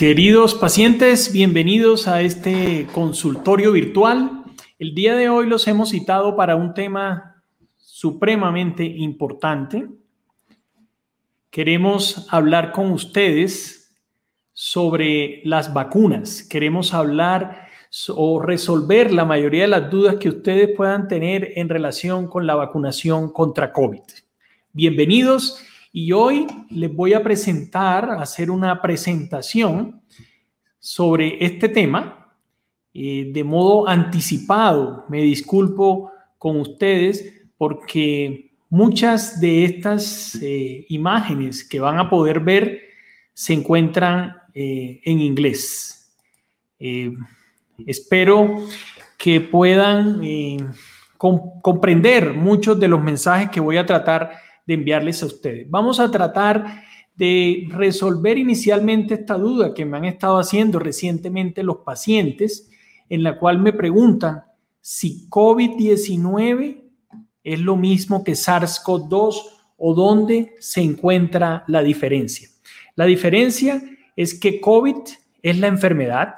Queridos 0.00 0.54
pacientes, 0.54 1.30
bienvenidos 1.30 2.08
a 2.08 2.22
este 2.22 2.86
consultorio 2.94 3.70
virtual. 3.70 4.44
El 4.78 4.94
día 4.94 5.14
de 5.14 5.28
hoy 5.28 5.46
los 5.46 5.68
hemos 5.68 5.90
citado 5.90 6.36
para 6.36 6.56
un 6.56 6.72
tema 6.72 7.42
supremamente 7.76 8.82
importante. 8.82 9.90
Queremos 11.50 12.26
hablar 12.30 12.72
con 12.72 12.92
ustedes 12.92 13.94
sobre 14.54 15.42
las 15.44 15.74
vacunas. 15.74 16.44
Queremos 16.44 16.94
hablar 16.94 17.68
o 18.08 18.40
resolver 18.40 19.12
la 19.12 19.26
mayoría 19.26 19.64
de 19.64 19.68
las 19.68 19.90
dudas 19.90 20.16
que 20.16 20.30
ustedes 20.30 20.70
puedan 20.74 21.08
tener 21.08 21.52
en 21.56 21.68
relación 21.68 22.26
con 22.26 22.46
la 22.46 22.54
vacunación 22.54 23.30
contra 23.30 23.70
COVID. 23.70 24.00
Bienvenidos 24.72 25.62
y 25.92 26.12
hoy 26.12 26.46
les 26.70 26.94
voy 26.94 27.14
a 27.14 27.22
presentar, 27.22 28.10
hacer 28.10 28.50
una 28.50 28.80
presentación 28.80 29.99
sobre 30.80 31.44
este 31.44 31.68
tema 31.68 32.34
eh, 32.92 33.30
de 33.32 33.44
modo 33.44 33.86
anticipado. 33.86 35.04
Me 35.08 35.22
disculpo 35.22 36.10
con 36.38 36.58
ustedes 36.58 37.24
porque 37.56 38.52
muchas 38.70 39.40
de 39.40 39.64
estas 39.64 40.36
eh, 40.42 40.86
imágenes 40.88 41.62
que 41.62 41.78
van 41.78 41.98
a 41.98 42.10
poder 42.10 42.40
ver 42.40 42.80
se 43.32 43.52
encuentran 43.52 44.36
eh, 44.54 45.00
en 45.04 45.20
inglés. 45.20 45.96
espero 47.86 48.66
que 49.18 49.40
puedan 49.40 50.22
comprender 51.16 52.32
muchos 52.32 52.80
de 52.80 52.88
los 52.88 53.02
mensajes 53.02 53.50
que 53.50 53.60
voy 53.60 53.76
a 53.76 53.84
tratar 53.84 54.32
de 54.66 54.74
enviarles 54.74 55.22
a 55.22 55.26
ustedes. 55.26 55.68
Vamos 55.70 56.00
a 56.00 56.10
tratar 56.10 56.84
de 57.20 57.68
resolver 57.68 58.38
inicialmente 58.38 59.12
esta 59.12 59.34
duda 59.34 59.74
que 59.74 59.84
me 59.84 59.98
han 59.98 60.06
estado 60.06 60.38
haciendo 60.38 60.78
recientemente 60.78 61.62
los 61.62 61.80
pacientes, 61.84 62.70
en 63.10 63.22
la 63.22 63.38
cual 63.38 63.58
me 63.58 63.74
preguntan 63.74 64.44
si 64.80 65.28
COVID-19 65.28 66.80
es 67.44 67.60
lo 67.60 67.76
mismo 67.76 68.24
que 68.24 68.32
SARS-CoV-2 68.32 69.34
o 69.76 69.94
dónde 69.94 70.54
se 70.60 70.80
encuentra 70.80 71.62
la 71.66 71.82
diferencia. 71.82 72.48
La 72.96 73.04
diferencia 73.04 73.82
es 74.16 74.32
que 74.32 74.58
COVID 74.58 74.96
es 75.42 75.58
la 75.58 75.66
enfermedad 75.66 76.36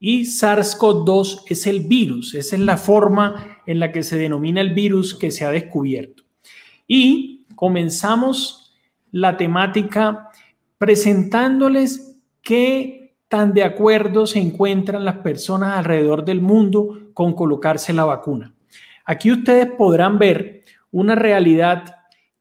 y 0.00 0.22
SARS-CoV-2 0.22 1.44
es 1.46 1.68
el 1.68 1.82
virus, 1.82 2.34
esa 2.34 2.56
es 2.56 2.62
la 2.62 2.76
forma 2.76 3.60
en 3.64 3.78
la 3.78 3.92
que 3.92 4.02
se 4.02 4.18
denomina 4.18 4.60
el 4.60 4.74
virus 4.74 5.14
que 5.14 5.30
se 5.30 5.44
ha 5.44 5.52
descubierto. 5.52 6.24
Y 6.88 7.46
comenzamos 7.54 8.65
la 9.16 9.38
temática 9.38 10.28
presentándoles 10.76 12.18
qué 12.42 13.14
tan 13.28 13.54
de 13.54 13.64
acuerdo 13.64 14.26
se 14.26 14.38
encuentran 14.38 15.06
las 15.06 15.16
personas 15.18 15.78
alrededor 15.78 16.22
del 16.22 16.42
mundo 16.42 17.10
con 17.14 17.32
colocarse 17.32 17.94
la 17.94 18.04
vacuna. 18.04 18.52
Aquí 19.06 19.32
ustedes 19.32 19.70
podrán 19.72 20.18
ver 20.18 20.64
una 20.90 21.14
realidad 21.14 21.96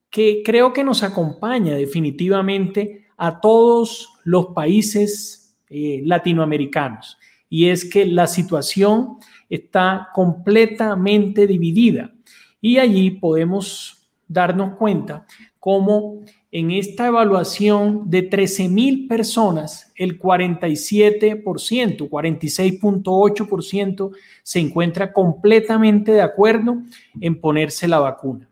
que 0.10 0.42
creo 0.44 0.74
que 0.74 0.84
nos 0.84 1.02
acompaña 1.02 1.76
definitivamente 1.76 3.06
a 3.16 3.40
todos 3.40 4.10
los 4.26 4.48
países 4.48 5.56
eh, 5.70 6.02
latinoamericanos 6.04 7.18
y 7.50 7.70
es 7.70 7.86
que 7.86 8.06
la 8.06 8.28
situación 8.28 9.18
está 9.50 10.10
completamente 10.14 11.48
dividida 11.48 12.12
y 12.60 12.80
allí 12.80 13.12
podemos 13.12 14.10
darnos 14.28 14.76
cuenta 14.76 15.26
cómo 15.60 16.24
en 16.58 16.72
esta 16.72 17.08
evaluación 17.08 18.10
de 18.10 18.22
13 18.22 18.70
mil 18.70 19.10
personas, 19.10 19.92
el 19.98 20.18
47%, 20.18 21.44
46.8% 21.44 24.12
se 24.42 24.60
encuentra 24.62 25.12
completamente 25.12 26.14
de 26.14 26.22
acuerdo 26.22 26.78
en 27.20 27.42
ponerse 27.42 27.90
la 27.90 28.00
vacuna. 28.00 28.48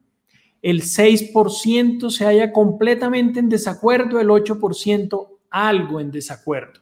El 0.62 0.82
6% 0.82 2.10
se 2.10 2.26
halla 2.26 2.52
completamente 2.52 3.40
en 3.40 3.48
desacuerdo, 3.48 4.20
el 4.20 4.28
8% 4.28 5.28
algo 5.50 6.02
en 6.02 6.12
desacuerdo. 6.12 6.82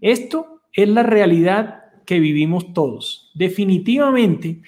Esto 0.00 0.62
es 0.72 0.88
la 0.88 1.02
realidad 1.02 1.84
que 2.06 2.20
vivimos 2.20 2.72
todos. 2.72 3.30
Definitivamente, 3.34 4.62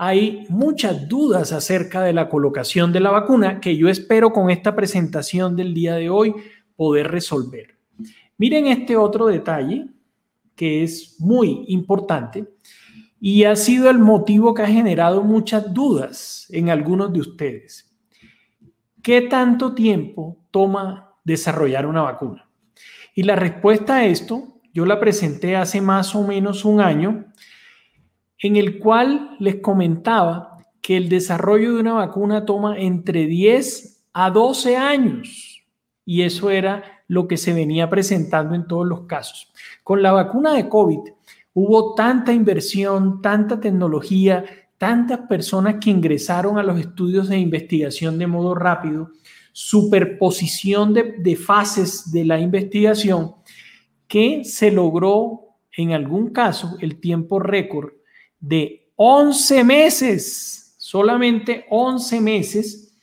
hay 0.00 0.46
muchas 0.48 1.08
dudas 1.08 1.50
acerca 1.50 2.02
de 2.02 2.12
la 2.12 2.28
colocación 2.28 2.92
de 2.92 3.00
la 3.00 3.10
vacuna 3.10 3.60
que 3.60 3.76
yo 3.76 3.88
espero 3.88 4.32
con 4.32 4.48
esta 4.48 4.76
presentación 4.76 5.56
del 5.56 5.74
día 5.74 5.96
de 5.96 6.08
hoy 6.08 6.36
poder 6.76 7.10
resolver. 7.10 7.76
Miren 8.36 8.68
este 8.68 8.96
otro 8.96 9.26
detalle 9.26 9.88
que 10.54 10.84
es 10.84 11.16
muy 11.18 11.64
importante 11.66 12.46
y 13.20 13.42
ha 13.42 13.56
sido 13.56 13.90
el 13.90 13.98
motivo 13.98 14.54
que 14.54 14.62
ha 14.62 14.68
generado 14.68 15.24
muchas 15.24 15.74
dudas 15.74 16.46
en 16.50 16.70
algunos 16.70 17.12
de 17.12 17.18
ustedes. 17.18 17.92
¿Qué 19.02 19.22
tanto 19.22 19.74
tiempo 19.74 20.38
toma 20.52 21.12
desarrollar 21.24 21.86
una 21.86 22.02
vacuna? 22.02 22.48
Y 23.16 23.24
la 23.24 23.34
respuesta 23.34 23.96
a 23.96 24.06
esto 24.06 24.60
yo 24.72 24.86
la 24.86 25.00
presenté 25.00 25.56
hace 25.56 25.80
más 25.80 26.14
o 26.14 26.22
menos 26.22 26.64
un 26.64 26.80
año 26.80 27.24
en 28.40 28.56
el 28.56 28.78
cual 28.78 29.36
les 29.38 29.56
comentaba 29.56 30.58
que 30.80 30.96
el 30.96 31.08
desarrollo 31.08 31.74
de 31.74 31.80
una 31.80 31.94
vacuna 31.94 32.44
toma 32.44 32.78
entre 32.78 33.26
10 33.26 34.04
a 34.12 34.30
12 34.30 34.76
años. 34.76 35.62
Y 36.04 36.22
eso 36.22 36.50
era 36.50 37.02
lo 37.08 37.26
que 37.26 37.36
se 37.36 37.52
venía 37.52 37.90
presentando 37.90 38.54
en 38.54 38.66
todos 38.66 38.86
los 38.86 39.02
casos. 39.02 39.52
Con 39.82 40.02
la 40.02 40.12
vacuna 40.12 40.54
de 40.54 40.68
COVID 40.68 41.00
hubo 41.54 41.94
tanta 41.94 42.32
inversión, 42.32 43.20
tanta 43.20 43.60
tecnología, 43.60 44.44
tantas 44.78 45.20
personas 45.20 45.76
que 45.80 45.90
ingresaron 45.90 46.58
a 46.58 46.62
los 46.62 46.78
estudios 46.78 47.28
de 47.28 47.38
investigación 47.38 48.18
de 48.18 48.26
modo 48.26 48.54
rápido, 48.54 49.10
superposición 49.52 50.94
de, 50.94 51.14
de 51.18 51.36
fases 51.36 52.12
de 52.12 52.24
la 52.24 52.38
investigación, 52.38 53.34
que 54.06 54.44
se 54.44 54.70
logró 54.70 55.56
en 55.76 55.92
algún 55.92 56.30
caso 56.30 56.76
el 56.80 57.00
tiempo 57.00 57.40
récord 57.40 57.97
de 58.40 58.90
11 58.96 59.64
meses, 59.64 60.74
solamente 60.78 61.66
11 61.70 62.20
meses 62.20 62.94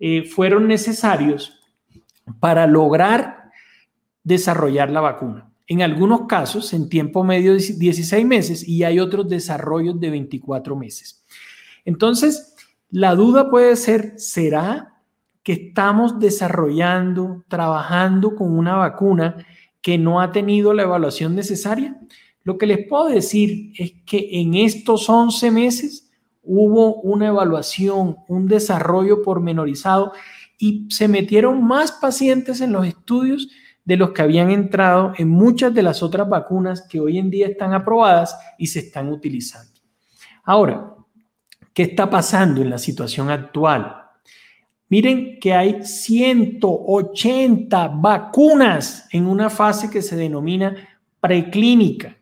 eh, 0.00 0.24
fueron 0.24 0.66
necesarios 0.66 1.60
para 2.40 2.66
lograr 2.66 3.50
desarrollar 4.24 4.90
la 4.90 5.00
vacuna. 5.00 5.50
En 5.66 5.82
algunos 5.82 6.26
casos, 6.26 6.72
en 6.72 6.88
tiempo 6.88 7.24
medio, 7.24 7.54
16 7.54 8.26
meses 8.26 8.66
y 8.66 8.84
hay 8.84 8.98
otros 9.00 9.28
desarrollos 9.28 9.98
de 10.00 10.10
24 10.10 10.76
meses. 10.76 11.24
Entonces, 11.84 12.54
la 12.90 13.14
duda 13.14 13.50
puede 13.50 13.76
ser, 13.76 14.14
¿será 14.16 15.00
que 15.42 15.52
estamos 15.52 16.18
desarrollando, 16.18 17.44
trabajando 17.48 18.36
con 18.36 18.56
una 18.56 18.76
vacuna 18.76 19.44
que 19.80 19.98
no 19.98 20.20
ha 20.20 20.30
tenido 20.30 20.72
la 20.74 20.82
evaluación 20.82 21.34
necesaria? 21.34 21.98
Lo 22.44 22.58
que 22.58 22.66
les 22.66 22.86
puedo 22.86 23.08
decir 23.08 23.72
es 23.76 23.92
que 24.04 24.40
en 24.40 24.54
estos 24.54 25.08
11 25.08 25.50
meses 25.50 26.10
hubo 26.42 26.96
una 27.02 27.28
evaluación, 27.28 28.16
un 28.28 28.46
desarrollo 28.46 29.22
pormenorizado 29.22 30.12
y 30.58 30.86
se 30.90 31.08
metieron 31.08 31.64
más 31.64 31.92
pacientes 31.92 32.60
en 32.60 32.72
los 32.72 32.86
estudios 32.86 33.48
de 33.84 33.96
los 33.96 34.12
que 34.12 34.22
habían 34.22 34.50
entrado 34.50 35.12
en 35.18 35.28
muchas 35.28 35.74
de 35.74 35.82
las 35.82 36.02
otras 36.02 36.28
vacunas 36.28 36.82
que 36.82 37.00
hoy 37.00 37.18
en 37.18 37.30
día 37.30 37.48
están 37.48 37.74
aprobadas 37.74 38.38
y 38.58 38.68
se 38.68 38.80
están 38.80 39.08
utilizando. 39.08 39.72
Ahora, 40.44 40.94
¿qué 41.72 41.84
está 41.84 42.08
pasando 42.08 42.62
en 42.62 42.70
la 42.70 42.78
situación 42.78 43.30
actual? 43.30 43.96
Miren 44.88 45.38
que 45.40 45.54
hay 45.54 45.84
180 45.84 47.88
vacunas 47.88 49.08
en 49.10 49.26
una 49.26 49.48
fase 49.48 49.88
que 49.88 50.02
se 50.02 50.16
denomina 50.16 50.76
preclínica. 51.18 52.16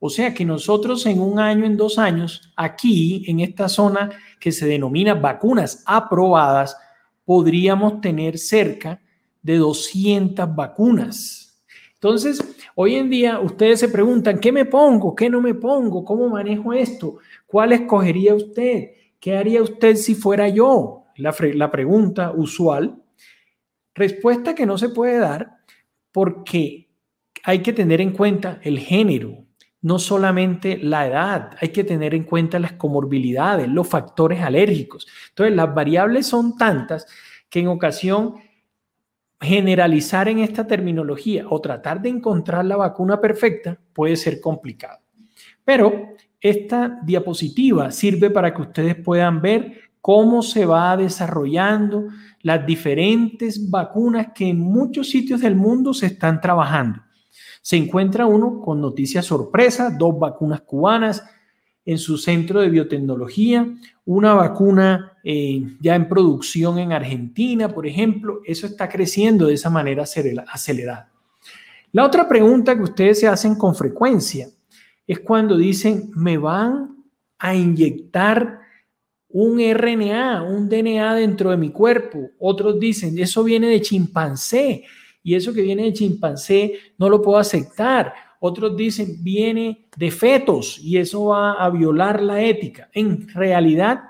O 0.00 0.10
sea 0.10 0.32
que 0.32 0.44
nosotros 0.44 1.04
en 1.06 1.20
un 1.20 1.40
año, 1.40 1.64
en 1.64 1.76
dos 1.76 1.98
años, 1.98 2.52
aquí 2.56 3.24
en 3.26 3.40
esta 3.40 3.68
zona 3.68 4.10
que 4.38 4.52
se 4.52 4.66
denomina 4.66 5.14
vacunas 5.14 5.82
aprobadas, 5.86 6.76
podríamos 7.24 8.00
tener 8.00 8.38
cerca 8.38 9.00
de 9.42 9.56
200 9.56 10.54
vacunas. 10.54 11.62
Entonces, 11.94 12.40
hoy 12.76 12.94
en 12.94 13.10
día 13.10 13.40
ustedes 13.40 13.80
se 13.80 13.88
preguntan, 13.88 14.38
¿qué 14.38 14.52
me 14.52 14.64
pongo? 14.64 15.16
¿Qué 15.16 15.28
no 15.28 15.40
me 15.40 15.54
pongo? 15.54 16.04
¿Cómo 16.04 16.28
manejo 16.28 16.72
esto? 16.72 17.16
¿Cuál 17.44 17.72
escogería 17.72 18.34
usted? 18.34 18.90
¿Qué 19.18 19.36
haría 19.36 19.62
usted 19.62 19.96
si 19.96 20.14
fuera 20.14 20.48
yo? 20.48 21.06
La, 21.16 21.34
la 21.54 21.70
pregunta 21.72 22.30
usual. 22.30 23.02
Respuesta 23.94 24.54
que 24.54 24.64
no 24.64 24.78
se 24.78 24.90
puede 24.90 25.18
dar 25.18 25.56
porque 26.12 26.88
hay 27.42 27.62
que 27.62 27.72
tener 27.72 28.00
en 28.00 28.12
cuenta 28.12 28.60
el 28.62 28.78
género, 28.78 29.44
no 29.80 29.98
solamente 29.98 30.78
la 30.78 31.06
edad, 31.06 31.50
hay 31.60 31.68
que 31.68 31.84
tener 31.84 32.14
en 32.14 32.24
cuenta 32.24 32.58
las 32.58 32.72
comorbilidades, 32.72 33.68
los 33.68 33.88
factores 33.88 34.40
alérgicos. 34.40 35.06
Entonces, 35.30 35.54
las 35.54 35.74
variables 35.74 36.26
son 36.26 36.56
tantas 36.56 37.06
que 37.48 37.60
en 37.60 37.68
ocasión 37.68 38.34
generalizar 39.40 40.28
en 40.28 40.40
esta 40.40 40.66
terminología 40.66 41.46
o 41.48 41.60
tratar 41.60 42.02
de 42.02 42.08
encontrar 42.08 42.64
la 42.64 42.76
vacuna 42.76 43.20
perfecta 43.20 43.78
puede 43.92 44.16
ser 44.16 44.40
complicado. 44.40 44.98
Pero 45.64 46.14
esta 46.40 47.00
diapositiva 47.04 47.90
sirve 47.90 48.30
para 48.30 48.52
que 48.52 48.62
ustedes 48.62 48.96
puedan 48.96 49.40
ver 49.40 49.80
cómo 50.00 50.42
se 50.42 50.66
va 50.66 50.96
desarrollando 50.96 52.08
las 52.42 52.64
diferentes 52.66 53.70
vacunas 53.70 54.28
que 54.34 54.48
en 54.48 54.58
muchos 54.58 55.08
sitios 55.10 55.40
del 55.40 55.54
mundo 55.54 55.92
se 55.92 56.06
están 56.06 56.40
trabajando. 56.40 57.02
Se 57.62 57.76
encuentra 57.76 58.26
uno 58.26 58.60
con 58.60 58.80
noticias 58.80 59.26
sorpresa, 59.26 59.90
dos 59.90 60.18
vacunas 60.18 60.60
cubanas 60.62 61.24
en 61.84 61.98
su 61.98 62.18
centro 62.18 62.60
de 62.60 62.68
biotecnología, 62.68 63.66
una 64.04 64.34
vacuna 64.34 65.14
eh, 65.24 65.62
ya 65.80 65.94
en 65.94 66.08
producción 66.08 66.78
en 66.78 66.92
Argentina, 66.92 67.68
por 67.68 67.86
ejemplo. 67.86 68.40
Eso 68.44 68.66
está 68.66 68.88
creciendo 68.88 69.46
de 69.46 69.54
esa 69.54 69.70
manera 69.70 70.04
acelerada. 70.04 71.10
La 71.92 72.04
otra 72.04 72.28
pregunta 72.28 72.76
que 72.76 72.82
ustedes 72.82 73.20
se 73.20 73.28
hacen 73.28 73.54
con 73.54 73.74
frecuencia 73.74 74.48
es 75.06 75.20
cuando 75.20 75.56
dicen, 75.56 76.10
me 76.14 76.36
van 76.36 76.94
a 77.38 77.54
inyectar 77.54 78.60
un 79.30 79.58
RNA, 79.60 80.42
un 80.42 80.68
DNA 80.68 81.14
dentro 81.14 81.50
de 81.50 81.56
mi 81.56 81.70
cuerpo. 81.70 82.30
Otros 82.38 82.78
dicen, 82.78 83.18
eso 83.18 83.42
viene 83.44 83.68
de 83.68 83.80
chimpancé 83.80 84.84
y 85.28 85.34
eso 85.34 85.52
que 85.52 85.60
viene 85.60 85.82
de 85.82 85.92
chimpancé 85.92 86.72
no 86.96 87.10
lo 87.10 87.20
puedo 87.20 87.36
aceptar. 87.36 88.14
Otros 88.40 88.74
dicen, 88.74 89.22
viene 89.22 89.84
de 89.94 90.10
fetos 90.10 90.78
y 90.78 90.96
eso 90.96 91.26
va 91.26 91.52
a 91.52 91.68
violar 91.68 92.22
la 92.22 92.40
ética. 92.40 92.88
En 92.94 93.28
realidad, 93.28 94.04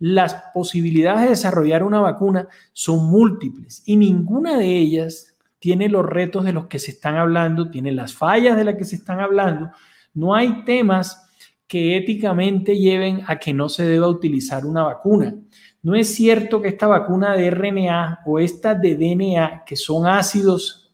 las 0.00 0.36
posibilidades 0.52 1.22
de 1.22 1.28
desarrollar 1.30 1.82
una 1.82 2.00
vacuna 2.00 2.46
son 2.74 3.10
múltiples 3.10 3.82
y 3.86 3.96
ninguna 3.96 4.58
de 4.58 4.66
ellas 4.66 5.34
tiene 5.58 5.88
los 5.88 6.04
retos 6.04 6.44
de 6.44 6.52
los 6.52 6.66
que 6.66 6.78
se 6.78 6.90
están 6.90 7.16
hablando, 7.16 7.70
tiene 7.70 7.92
las 7.92 8.12
fallas 8.12 8.54
de 8.54 8.64
las 8.64 8.74
que 8.74 8.84
se 8.84 8.96
están 8.96 9.20
hablando. 9.20 9.70
No 10.12 10.34
hay 10.34 10.62
temas 10.66 11.26
que 11.66 11.96
éticamente 11.96 12.76
lleven 12.76 13.22
a 13.26 13.38
que 13.38 13.54
no 13.54 13.70
se 13.70 13.84
deba 13.84 14.08
utilizar 14.08 14.66
una 14.66 14.82
vacuna. 14.82 15.34
No 15.82 15.94
es 15.94 16.14
cierto 16.14 16.60
que 16.60 16.68
esta 16.68 16.86
vacuna 16.86 17.34
de 17.34 17.50
RNA 17.50 18.20
o 18.26 18.38
esta 18.38 18.74
de 18.74 18.96
DNA, 18.96 19.64
que 19.64 19.76
son 19.76 20.06
ácidos 20.06 20.92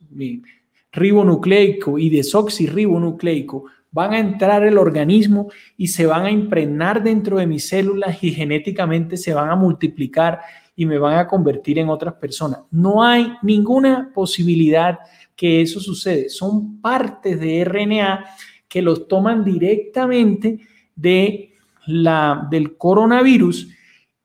ribonucleico 0.93 1.99
y 1.99 2.09
desoxirribonucleico, 2.11 3.65
van 3.91 4.13
a 4.13 4.19
entrar 4.19 4.63
al 4.63 4.79
organismo 4.79 5.49
y 5.77 5.89
se 5.89 6.07
van 6.07 6.27
a 6.27 6.31
impregnar 6.31 7.03
dentro 7.03 7.39
de 7.39 7.47
mis 7.47 7.69
células 7.69 8.23
y 8.23 8.31
genéticamente 8.31 9.17
se 9.17 9.35
van 9.35 9.51
a 9.51 9.57
multiplicar 9.57 10.41
y 10.77 10.87
me 10.87 10.99
van 10.99 11.19
a 11.19 11.27
convertir 11.27 11.79
en 11.79 11.89
otras 11.89 12.15
personas. 12.15 12.61
No 12.71 13.03
hay 13.03 13.33
ninguna 13.43 14.11
posibilidad 14.15 14.99
que 15.35 15.63
eso 15.63 15.81
suceda. 15.81 16.29
Son 16.29 16.81
partes 16.81 17.41
de 17.41 17.65
RNA 17.65 18.25
que 18.69 18.83
los 18.83 19.09
toman 19.09 19.43
directamente 19.43 20.61
de 20.95 21.55
la, 21.87 22.47
del 22.51 22.77
coronavirus 22.77 23.69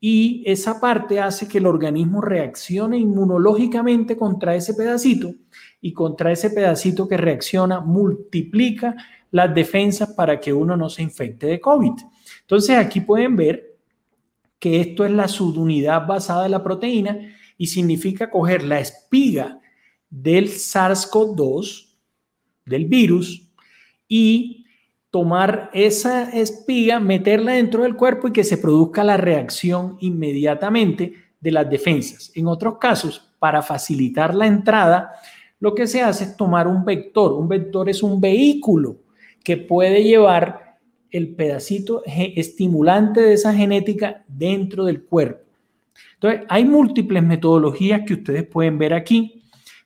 y 0.04 0.42
esa 0.48 0.82
parte 0.82 1.20
hace 1.20 1.48
que 1.48 1.60
el 1.60 1.68
organismo 1.68 2.22
reaccione 2.22 2.98
inmunológicamente 2.98 4.18
contra 4.18 4.56
ese 4.56 4.74
pedacito 4.74 5.36
y 5.80 5.94
contra 5.94 6.32
ese 6.32 6.50
pedacito 6.50 7.08
que 7.08 7.18
reacciona 7.18 7.80
multiplica 7.80 8.96
las 9.30 9.54
defensas 9.54 10.10
para 10.14 10.40
que 10.40 10.52
uno 10.52 10.76
no 10.76 10.90
se 10.90 11.04
infecte 11.04 11.46
de 11.46 11.62
COVID. 11.62 11.94
Entonces 12.42 12.78
aquí 12.78 13.02
pueden 13.02 13.36
ver 13.36 13.78
que 14.58 14.82
esto 14.82 15.06
es 15.06 15.12
la 15.12 15.28
subunidad 15.28 16.08
basada 16.08 16.46
en 16.46 16.52
la 16.52 16.64
proteína 16.64 17.20
y 17.56 17.68
significa 17.68 18.32
coger 18.32 18.64
la 18.64 18.80
espiga 18.80 19.60
del 20.10 20.50
SARS-CoV-2, 20.50 21.94
del 22.66 22.86
virus, 22.86 23.48
y 24.08 24.61
tomar 25.12 25.70
esa 25.74 26.30
espiga, 26.32 27.00
meterla 27.00 27.54
dentro 27.54 27.84
del 27.84 27.96
cuerpo 27.96 28.28
y 28.28 28.32
que 28.32 28.44
se 28.44 28.58
produzca 28.58 29.04
la 29.04 29.18
reacción 29.18 29.98
inmediatamente 30.00 31.14
de 31.40 31.52
las 31.52 31.70
defensas. 31.70 32.32
En 32.34 32.48
otros 32.48 32.78
casos, 32.78 33.30
para 33.38 33.62
facilitar 33.62 34.34
la 34.34 34.48
entrada, 34.48 35.12
lo 35.60 35.76
que 35.76 35.86
se 35.86 36.02
hace 36.02 36.24
es 36.24 36.38
tomar 36.38 36.68
un 36.68 36.84
vector. 36.86 37.34
Un 37.34 37.48
vector 37.48 37.90
es 37.90 38.02
un 38.02 38.20
vehículo 38.20 38.98
que 39.44 39.58
puede 39.58 40.04
llevar 40.04 40.78
el 41.12 41.36
pedacito 41.36 42.04
estimulante 42.06 43.22
de 43.22 43.34
esa 43.34 43.54
genética 43.54 44.24
dentro 44.28 44.86
del 44.86 45.04
cuerpo. 45.04 45.46
Entonces, 46.14 46.42
hay 46.48 46.64
múltiples 46.64 47.22
metodologías 47.22 48.02
que 48.08 48.14
ustedes 48.14 48.48
pueden 48.48 48.78
ver 48.78 48.94
aquí. 48.94 49.44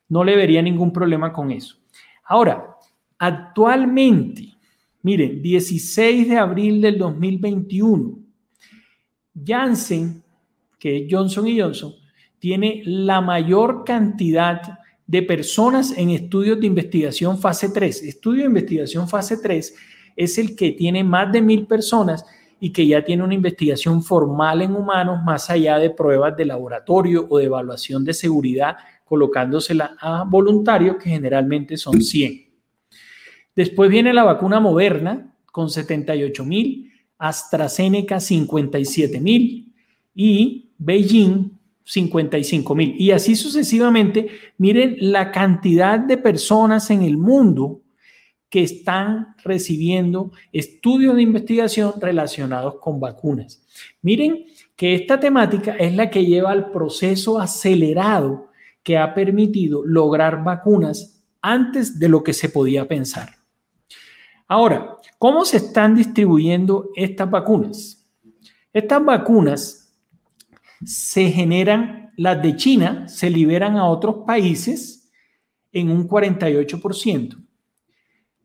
No 0.08 0.22
le 0.22 0.36
vería 0.36 0.62
ningún 0.62 0.92
problema 0.92 1.32
con 1.32 1.50
eso. 1.50 1.76
Ahora, 2.24 2.76
Actualmente, 3.18 4.55
miren, 5.06 5.40
16 5.40 6.28
de 6.28 6.36
abril 6.36 6.80
del 6.80 6.98
2021, 6.98 8.18
Janssen, 9.46 10.20
que 10.80 10.96
es 10.96 11.06
Johnson 11.08 11.46
Johnson, 11.56 11.94
tiene 12.40 12.82
la 12.84 13.20
mayor 13.20 13.84
cantidad 13.84 14.80
de 15.06 15.22
personas 15.22 15.96
en 15.96 16.10
estudios 16.10 16.58
de 16.58 16.66
investigación 16.66 17.38
fase 17.38 17.68
3. 17.68 18.02
Estudio 18.02 18.40
de 18.40 18.48
investigación 18.48 19.08
fase 19.08 19.36
3 19.36 19.76
es 20.16 20.38
el 20.38 20.56
que 20.56 20.72
tiene 20.72 21.04
más 21.04 21.30
de 21.30 21.40
mil 21.40 21.68
personas 21.68 22.24
y 22.58 22.72
que 22.72 22.84
ya 22.84 23.04
tiene 23.04 23.22
una 23.22 23.34
investigación 23.34 24.02
formal 24.02 24.62
en 24.62 24.74
humanos 24.74 25.22
más 25.24 25.48
allá 25.50 25.78
de 25.78 25.90
pruebas 25.90 26.36
de 26.36 26.46
laboratorio 26.46 27.28
o 27.30 27.38
de 27.38 27.44
evaluación 27.44 28.04
de 28.04 28.12
seguridad, 28.12 28.76
colocándosela 29.04 29.96
a 30.00 30.24
voluntarios 30.24 30.96
que 30.96 31.10
generalmente 31.10 31.76
son 31.76 32.02
100. 32.02 32.45
Después 33.56 33.90
viene 33.90 34.12
la 34.12 34.22
vacuna 34.22 34.60
Moderna 34.60 35.34
con 35.50 35.70
78 35.70 36.44
mil, 36.44 36.92
AstraZeneca 37.18 38.20
57 38.20 39.18
mil 39.18 39.72
y 40.14 40.70
Beijing 40.76 41.50
55 41.82 42.74
mil. 42.74 42.94
Y 42.98 43.12
así 43.12 43.34
sucesivamente, 43.34 44.28
miren 44.58 44.96
la 45.00 45.32
cantidad 45.32 45.98
de 45.98 46.18
personas 46.18 46.90
en 46.90 47.02
el 47.02 47.16
mundo 47.16 47.80
que 48.50 48.62
están 48.62 49.34
recibiendo 49.42 50.32
estudios 50.52 51.16
de 51.16 51.22
investigación 51.22 51.94
relacionados 52.00 52.76
con 52.80 53.00
vacunas. 53.00 53.62
Miren 54.02 54.44
que 54.76 54.94
esta 54.94 55.18
temática 55.18 55.76
es 55.76 55.94
la 55.94 56.10
que 56.10 56.24
lleva 56.24 56.50
al 56.50 56.70
proceso 56.70 57.40
acelerado 57.40 58.48
que 58.82 58.98
ha 58.98 59.14
permitido 59.14 59.84
lograr 59.84 60.44
vacunas 60.44 61.22
antes 61.40 61.98
de 61.98 62.08
lo 62.08 62.22
que 62.22 62.32
se 62.32 62.48
podía 62.48 62.86
pensar. 62.86 63.30
Ahora, 64.48 64.96
¿cómo 65.18 65.44
se 65.44 65.56
están 65.56 65.94
distribuyendo 65.94 66.90
estas 66.94 67.28
vacunas? 67.30 68.06
Estas 68.72 69.04
vacunas 69.04 69.92
se 70.84 71.30
generan, 71.30 72.12
las 72.16 72.40
de 72.42 72.56
China 72.56 73.08
se 73.08 73.28
liberan 73.28 73.76
a 73.76 73.86
otros 73.86 74.24
países 74.26 75.10
en 75.72 75.90
un 75.90 76.08
48%. 76.08 77.36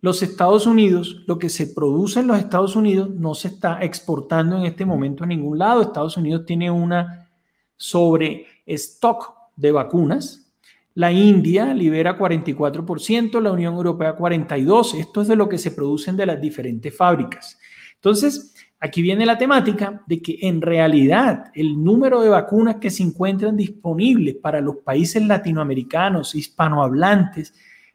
Los 0.01 0.23
Estados 0.23 0.65
Unidos, 0.65 1.23
lo 1.27 1.37
que 1.37 1.49
se 1.49 1.67
produce 1.67 2.21
en 2.21 2.27
los 2.27 2.39
Estados 2.39 2.75
Unidos 2.75 3.11
no 3.11 3.35
se 3.35 3.49
está 3.49 3.83
exportando 3.83 4.57
en 4.57 4.65
este 4.65 4.83
momento 4.83 5.23
a 5.23 5.27
ningún 5.27 5.59
lado. 5.59 5.81
Estados 5.83 6.17
Unidos 6.17 6.45
tiene 6.47 6.71
una 6.71 7.29
sobre 7.77 8.47
stock 8.65 9.33
de 9.55 9.71
vacunas 9.71 10.50
la 10.93 11.11
India 11.11 11.73
libera 11.73 12.17
44%, 12.17 13.39
la 13.41 13.51
Unión 13.51 13.75
Europea 13.75 14.15
42%. 14.15 14.99
Esto 14.99 15.21
es 15.21 15.27
de 15.27 15.35
lo 15.35 15.47
que 15.47 15.57
se 15.57 15.71
producen 15.71 16.17
de 16.17 16.25
las 16.25 16.41
diferentes 16.41 16.95
fábricas. 16.95 17.57
Entonces, 17.95 18.53
aquí 18.79 19.01
viene 19.01 19.25
la 19.25 19.37
temática 19.37 20.01
de 20.05 20.21
que 20.21 20.39
en 20.41 20.61
realidad 20.61 21.45
el 21.53 21.81
número 21.81 22.21
de 22.21 22.29
vacunas 22.29 22.77
que 22.77 22.89
se 22.89 23.03
encuentran 23.03 23.55
disponibles 23.55 24.35
para 24.35 24.59
los 24.59 24.77
países 24.77 25.25
latinoamericanos, 25.25 26.35
hispanohablantes, 26.35 27.53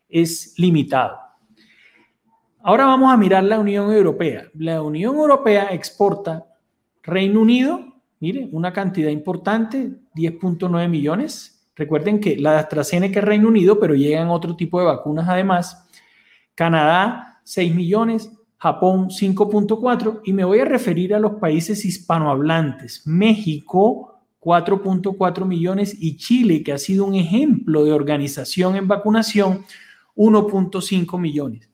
es 0.08 0.54
limitado. 0.56 1.18
Ahora 2.62 2.86
vamos 2.86 3.12
a 3.12 3.16
mirar 3.16 3.44
la 3.44 3.58
Unión 3.58 3.92
Europea. 3.92 4.48
La 4.54 4.82
Unión 4.82 5.16
Europea 5.16 5.68
exporta 5.72 6.46
Reino 7.02 7.40
Unido, 7.40 7.80
mire, 8.18 8.48
una 8.50 8.72
cantidad 8.72 9.10
importante, 9.10 9.92
10.9 10.14 10.88
millones, 10.88 11.55
Recuerden 11.76 12.20
que 12.20 12.36
la 12.36 12.58
AstraZeneca 12.58 13.20
es 13.20 13.24
Reino 13.24 13.48
Unido, 13.48 13.78
pero 13.78 13.94
llegan 13.94 14.28
otro 14.28 14.56
tipo 14.56 14.80
de 14.80 14.86
vacunas 14.86 15.28
además. 15.28 15.86
Canadá, 16.54 17.40
6 17.44 17.74
millones, 17.74 18.32
Japón 18.56 19.10
5.4 19.10 20.22
y 20.24 20.32
me 20.32 20.44
voy 20.44 20.60
a 20.60 20.64
referir 20.64 21.14
a 21.14 21.20
los 21.20 21.34
países 21.34 21.84
hispanohablantes. 21.84 23.06
México 23.06 24.16
4.4 24.40 25.44
millones 25.44 25.96
y 26.00 26.16
Chile, 26.16 26.62
que 26.62 26.72
ha 26.72 26.78
sido 26.78 27.04
un 27.04 27.14
ejemplo 27.14 27.84
de 27.84 27.92
organización 27.92 28.76
en 28.76 28.88
vacunación, 28.88 29.64
1.5 30.14 31.18
millones. 31.18 31.68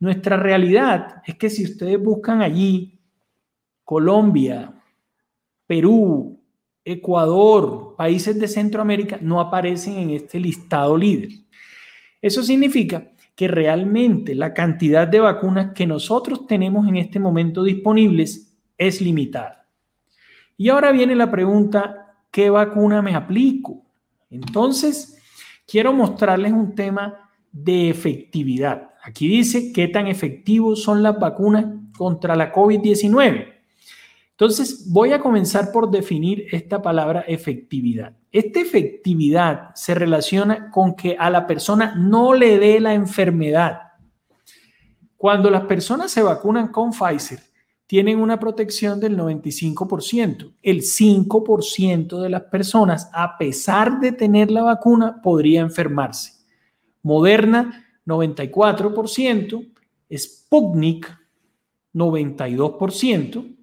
Nuestra 0.00 0.36
realidad 0.36 1.22
es 1.24 1.36
que 1.36 1.48
si 1.48 1.64
ustedes 1.64 2.02
buscan 2.02 2.42
allí 2.42 3.00
Colombia, 3.84 4.74
Perú, 5.66 6.37
Ecuador, 6.92 7.94
países 7.96 8.38
de 8.38 8.48
Centroamérica 8.48 9.18
no 9.20 9.40
aparecen 9.40 9.98
en 9.98 10.10
este 10.10 10.40
listado 10.40 10.96
líder. 10.96 11.30
Eso 12.20 12.42
significa 12.42 13.10
que 13.36 13.46
realmente 13.46 14.34
la 14.34 14.52
cantidad 14.54 15.06
de 15.06 15.20
vacunas 15.20 15.72
que 15.74 15.86
nosotros 15.86 16.46
tenemos 16.46 16.88
en 16.88 16.96
este 16.96 17.20
momento 17.20 17.62
disponibles 17.62 18.56
es 18.76 19.00
limitada. 19.00 19.68
Y 20.56 20.70
ahora 20.70 20.90
viene 20.90 21.14
la 21.14 21.30
pregunta, 21.30 22.16
¿qué 22.30 22.50
vacuna 22.50 23.02
me 23.02 23.14
aplico? 23.14 23.84
Entonces, 24.30 25.18
quiero 25.66 25.92
mostrarles 25.92 26.52
un 26.52 26.74
tema 26.74 27.30
de 27.52 27.90
efectividad. 27.90 28.90
Aquí 29.04 29.28
dice 29.28 29.72
qué 29.72 29.88
tan 29.88 30.06
efectivos 30.06 30.82
son 30.82 31.02
las 31.02 31.18
vacunas 31.18 31.66
contra 31.96 32.34
la 32.34 32.52
COVID-19. 32.52 33.57
Entonces, 34.40 34.88
voy 34.88 35.12
a 35.12 35.18
comenzar 35.18 35.72
por 35.72 35.90
definir 35.90 36.46
esta 36.52 36.80
palabra 36.80 37.22
efectividad. 37.22 38.16
Esta 38.30 38.60
efectividad 38.60 39.74
se 39.74 39.96
relaciona 39.96 40.70
con 40.70 40.94
que 40.94 41.16
a 41.18 41.28
la 41.28 41.44
persona 41.44 41.96
no 41.96 42.34
le 42.34 42.56
dé 42.60 42.78
la 42.78 42.94
enfermedad. 42.94 43.80
Cuando 45.16 45.50
las 45.50 45.64
personas 45.64 46.12
se 46.12 46.22
vacunan 46.22 46.68
con 46.68 46.92
Pfizer, 46.92 47.40
tienen 47.88 48.20
una 48.20 48.38
protección 48.38 49.00
del 49.00 49.18
95%. 49.18 50.52
El 50.62 50.82
5% 50.82 52.22
de 52.22 52.28
las 52.28 52.42
personas, 52.42 53.10
a 53.12 53.36
pesar 53.38 53.98
de 53.98 54.12
tener 54.12 54.52
la 54.52 54.62
vacuna, 54.62 55.20
podría 55.20 55.62
enfermarse. 55.62 56.34
Moderna, 57.02 57.84
94%. 58.06 59.68
Sputnik, 60.16 61.12
92%. 61.92 63.57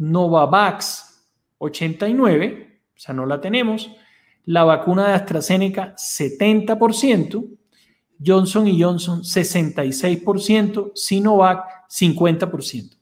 Novavax 0.00 1.28
89, 1.58 2.80
o 2.96 2.98
sea, 2.98 3.14
no 3.14 3.26
la 3.26 3.40
tenemos. 3.40 3.90
La 4.46 4.64
vacuna 4.64 5.08
de 5.08 5.14
AstraZeneca 5.14 5.94
70%, 5.94 7.48
Johnson 8.24 8.66
y 8.66 8.82
Johnson 8.82 9.20
66%, 9.22 10.92
Sinovac 10.94 11.88
50%. 11.88 12.96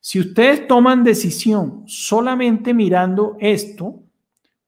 Si 0.00 0.18
ustedes 0.18 0.66
toman 0.66 1.04
decisión 1.04 1.84
solamente 1.86 2.74
mirando 2.74 3.36
esto, 3.38 4.02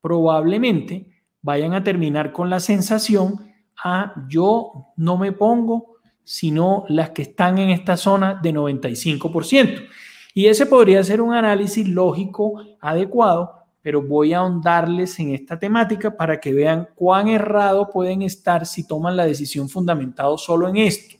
probablemente 0.02 1.08
vayan 1.40 1.72
a 1.72 1.82
terminar 1.82 2.30
con 2.30 2.50
la 2.50 2.60
sensación, 2.60 3.52
ah, 3.82 4.14
yo 4.28 4.92
no 4.96 5.16
me 5.16 5.32
pongo, 5.32 5.96
sino 6.22 6.84
las 6.88 7.10
que 7.10 7.22
están 7.22 7.58
en 7.58 7.70
esta 7.70 7.96
zona 7.96 8.34
de 8.34 8.52
95%. 8.52 9.88
Y 10.36 10.46
ese 10.46 10.66
podría 10.66 11.02
ser 11.04 11.20
un 11.20 11.32
análisis 11.32 11.88
lógico 11.88 12.60
adecuado, 12.80 13.54
pero 13.80 14.02
voy 14.02 14.32
a 14.32 14.38
ahondarles 14.38 15.18
en 15.20 15.32
esta 15.32 15.56
temática 15.56 16.16
para 16.16 16.40
que 16.40 16.52
vean 16.52 16.88
cuán 16.96 17.28
errado 17.28 17.88
pueden 17.88 18.22
estar 18.22 18.66
si 18.66 18.84
toman 18.84 19.16
la 19.16 19.26
decisión 19.26 19.68
fundamentado 19.68 20.36
solo 20.36 20.68
en 20.68 20.78
esto. 20.78 21.16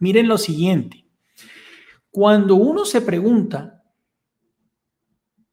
Miren 0.00 0.26
lo 0.26 0.36
siguiente. 0.36 1.04
Cuando 2.10 2.56
uno 2.56 2.84
se 2.84 3.00
pregunta, 3.00 3.84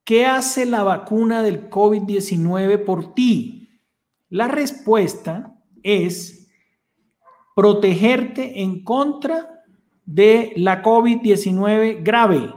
¿qué 0.03 0.25
hace 0.25 0.65
la 0.65 0.84
vacuna 0.84 1.43
del 1.43 1.69
COVID-19 1.69 2.84
por 2.84 3.13
ti? 3.13 3.79
La 4.29 4.48
respuesta 4.48 5.55
es 5.84 6.48
protegerte 7.55 8.63
en 8.63 8.84
contra 8.84 9.55
de 10.06 10.54
la 10.56 10.84
COVID-19 10.84 12.04
grave 12.04 12.54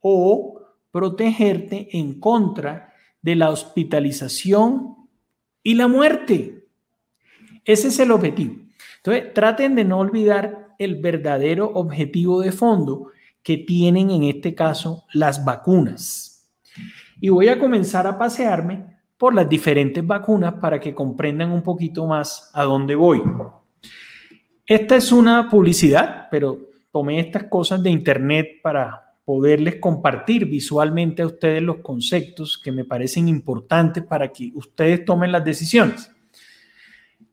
o 0.00 0.60
protegerte 0.90 1.88
en 1.98 2.20
contra 2.20 2.92
de 3.20 3.34
la 3.34 3.50
hospitalización 3.50 4.96
y 5.62 5.74
la 5.74 5.88
muerte. 5.88 6.66
Ese 7.64 7.88
es 7.88 7.98
el 7.98 8.12
objetivo. 8.12 8.56
Entonces, 8.98 9.34
traten 9.34 9.74
de 9.74 9.84
no 9.84 9.98
olvidar 9.98 10.74
el 10.78 10.96
verdadero 10.96 11.70
objetivo 11.74 12.40
de 12.40 12.52
fondo 12.52 13.10
que 13.42 13.58
tienen 13.58 14.10
en 14.10 14.24
este 14.24 14.54
caso 14.54 15.04
las 15.12 15.44
vacunas. 15.44 16.48
Y 17.20 17.28
voy 17.28 17.48
a 17.48 17.58
comenzar 17.58 18.06
a 18.06 18.18
pasearme 18.18 18.94
por 19.16 19.34
las 19.34 19.48
diferentes 19.48 20.06
vacunas 20.06 20.54
para 20.54 20.80
que 20.80 20.94
comprendan 20.94 21.50
un 21.50 21.62
poquito 21.62 22.06
más 22.06 22.50
a 22.52 22.64
dónde 22.64 22.94
voy. 22.94 23.22
Esta 24.66 24.96
es 24.96 25.12
una 25.12 25.50
publicidad, 25.50 26.28
pero 26.30 26.58
tomé 26.90 27.20
estas 27.20 27.44
cosas 27.44 27.82
de 27.82 27.90
internet 27.90 28.60
para 28.62 29.14
poderles 29.24 29.76
compartir 29.76 30.46
visualmente 30.46 31.22
a 31.22 31.26
ustedes 31.26 31.62
los 31.62 31.76
conceptos 31.78 32.56
que 32.56 32.72
me 32.72 32.84
parecen 32.84 33.28
importantes 33.28 34.02
para 34.04 34.32
que 34.32 34.52
ustedes 34.54 35.04
tomen 35.04 35.32
las 35.32 35.44
decisiones. 35.44 36.10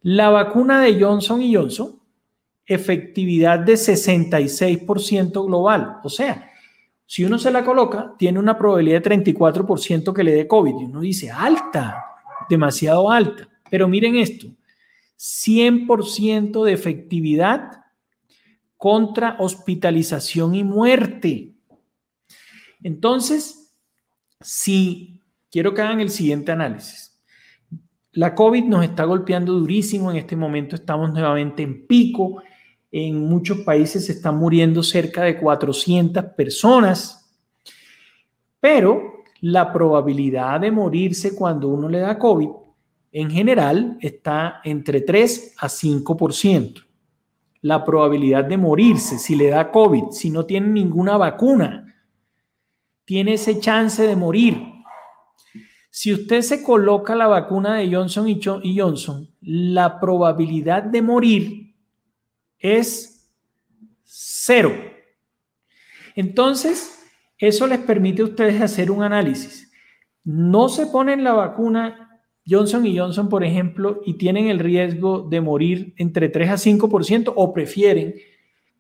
La 0.01 0.29
vacuna 0.29 0.81
de 0.81 0.99
Johnson 0.99 1.41
y 1.41 1.53
Johnson, 1.55 1.99
efectividad 2.65 3.59
de 3.59 3.73
66% 3.73 5.45
global. 5.45 5.97
O 6.03 6.09
sea, 6.09 6.49
si 7.05 7.23
uno 7.23 7.37
se 7.37 7.51
la 7.51 7.63
coloca, 7.63 8.13
tiene 8.17 8.39
una 8.39 8.57
probabilidad 8.57 9.01
de 9.03 9.09
34% 9.23 10.13
que 10.13 10.23
le 10.23 10.33
dé 10.33 10.47
COVID. 10.47 10.79
Y 10.79 10.85
uno 10.85 11.01
dice, 11.01 11.29
alta, 11.29 12.03
demasiado 12.49 13.11
alta. 13.11 13.47
Pero 13.69 13.87
miren 13.87 14.15
esto, 14.15 14.47
100% 15.21 16.63
de 16.63 16.73
efectividad 16.73 17.83
contra 18.75 19.35
hospitalización 19.37 20.55
y 20.55 20.63
muerte. 20.63 21.53
Entonces, 22.81 23.71
si 24.39 25.21
quiero 25.51 25.75
que 25.75 25.83
hagan 25.83 25.99
el 25.99 26.09
siguiente 26.09 26.51
análisis. 26.51 27.21
La 28.13 28.33
COVID 28.33 28.63
nos 28.63 28.83
está 28.83 29.03
golpeando 29.03 29.53
durísimo, 29.53 30.09
en 30.09 30.17
este 30.17 30.35
momento 30.35 30.75
estamos 30.75 31.13
nuevamente 31.13 31.61
en 31.61 31.85
pico, 31.85 32.41
en 32.91 33.23
muchos 33.23 33.59
países 33.59 34.07
se 34.07 34.13
están 34.13 34.37
muriendo 34.37 34.81
cerca 34.81 35.21
de 35.21 35.37
400 35.37 36.25
personas, 36.35 37.31
pero 38.59 39.23
la 39.41 39.71
probabilidad 39.71 40.61
de 40.61 40.71
morirse 40.71 41.35
cuando 41.35 41.67
uno 41.67 41.87
le 41.87 41.99
da 41.99 42.17
COVID 42.17 42.60
en 43.11 43.29
general 43.29 43.97
está 43.99 44.61
entre 44.63 45.01
3 45.01 45.55
a 45.57 45.67
5%. 45.67 46.85
La 47.61 47.83
probabilidad 47.83 48.45
de 48.45 48.57
morirse 48.57 49.19
si 49.19 49.35
le 49.35 49.49
da 49.49 49.71
COVID, 49.71 50.11
si 50.11 50.29
no 50.31 50.45
tiene 50.45 50.67
ninguna 50.67 51.17
vacuna, 51.17 51.93
tiene 53.05 53.33
ese 53.33 53.59
chance 53.59 54.01
de 54.01 54.15
morir. 54.15 54.63
Si 55.89 56.13
usted 56.13 56.41
se 56.41 56.63
coloca 56.63 57.15
la 57.15 57.27
vacuna 57.27 57.75
de 57.75 57.93
Johnson 57.93 58.27
y 58.27 58.79
Johnson, 58.79 59.29
la 59.41 59.99
probabilidad 59.99 60.83
de 60.83 61.01
morir 61.01 61.75
es 62.57 63.29
cero. 64.03 64.73
Entonces, 66.15 67.03
eso 67.37 67.67
les 67.67 67.79
permite 67.79 68.21
a 68.21 68.25
ustedes 68.25 68.61
hacer 68.61 68.89
un 68.89 69.03
análisis. 69.03 69.71
No 70.23 70.69
se 70.69 70.85
ponen 70.87 71.23
la 71.23 71.33
vacuna 71.33 72.10
Johnson 72.47 72.85
y 72.85 72.97
Johnson, 72.97 73.29
por 73.29 73.43
ejemplo, 73.43 74.01
y 74.05 74.15
tienen 74.15 74.47
el 74.47 74.59
riesgo 74.59 75.21
de 75.21 75.41
morir 75.41 75.93
entre 75.97 76.29
3 76.29 76.49
a 76.49 76.53
5% 76.53 77.33
o 77.35 77.53
prefieren 77.53 78.15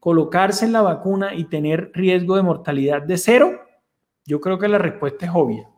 colocarse 0.01 0.65
en 0.65 0.73
la 0.73 0.81
vacuna 0.81 1.35
y 1.35 1.43
tener 1.43 1.91
riesgo 1.93 2.35
de 2.35 2.41
mortalidad 2.41 3.03
de 3.03 3.17
cero? 3.17 3.61
Yo 4.25 4.41
creo 4.41 4.57
que 4.57 4.67
la 4.67 4.79
respuesta 4.79 5.27
es 5.27 5.31
obvia. 5.33 5.69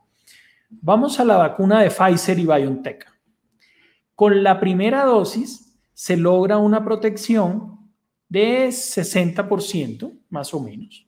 Vamos 0.69 1.19
a 1.19 1.25
la 1.25 1.35
vacuna 1.35 1.81
de 1.81 1.89
Pfizer 1.89 2.39
y 2.39 2.45
BioNTech. 2.45 3.05
Con 4.15 4.41
la 4.41 4.59
primera 4.61 5.03
dosis 5.03 5.77
se 5.93 6.15
logra 6.15 6.57
una 6.57 6.85
protección 6.85 7.91
de 8.29 8.69
60%, 8.69 10.19
más 10.29 10.53
o 10.53 10.61
menos. 10.61 11.05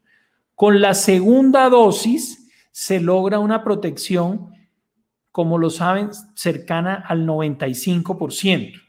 Con 0.53 0.81
la 0.81 0.93
segunda 0.93 1.69
dosis 1.69 2.49
se 2.71 2.99
logra 2.99 3.39
una 3.39 3.63
protección 3.63 4.51
como 5.35 5.57
lo 5.57 5.69
saben, 5.69 6.11
cercana 6.33 7.03
al 7.05 7.27
95%. 7.27 8.81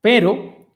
Pero 0.00 0.66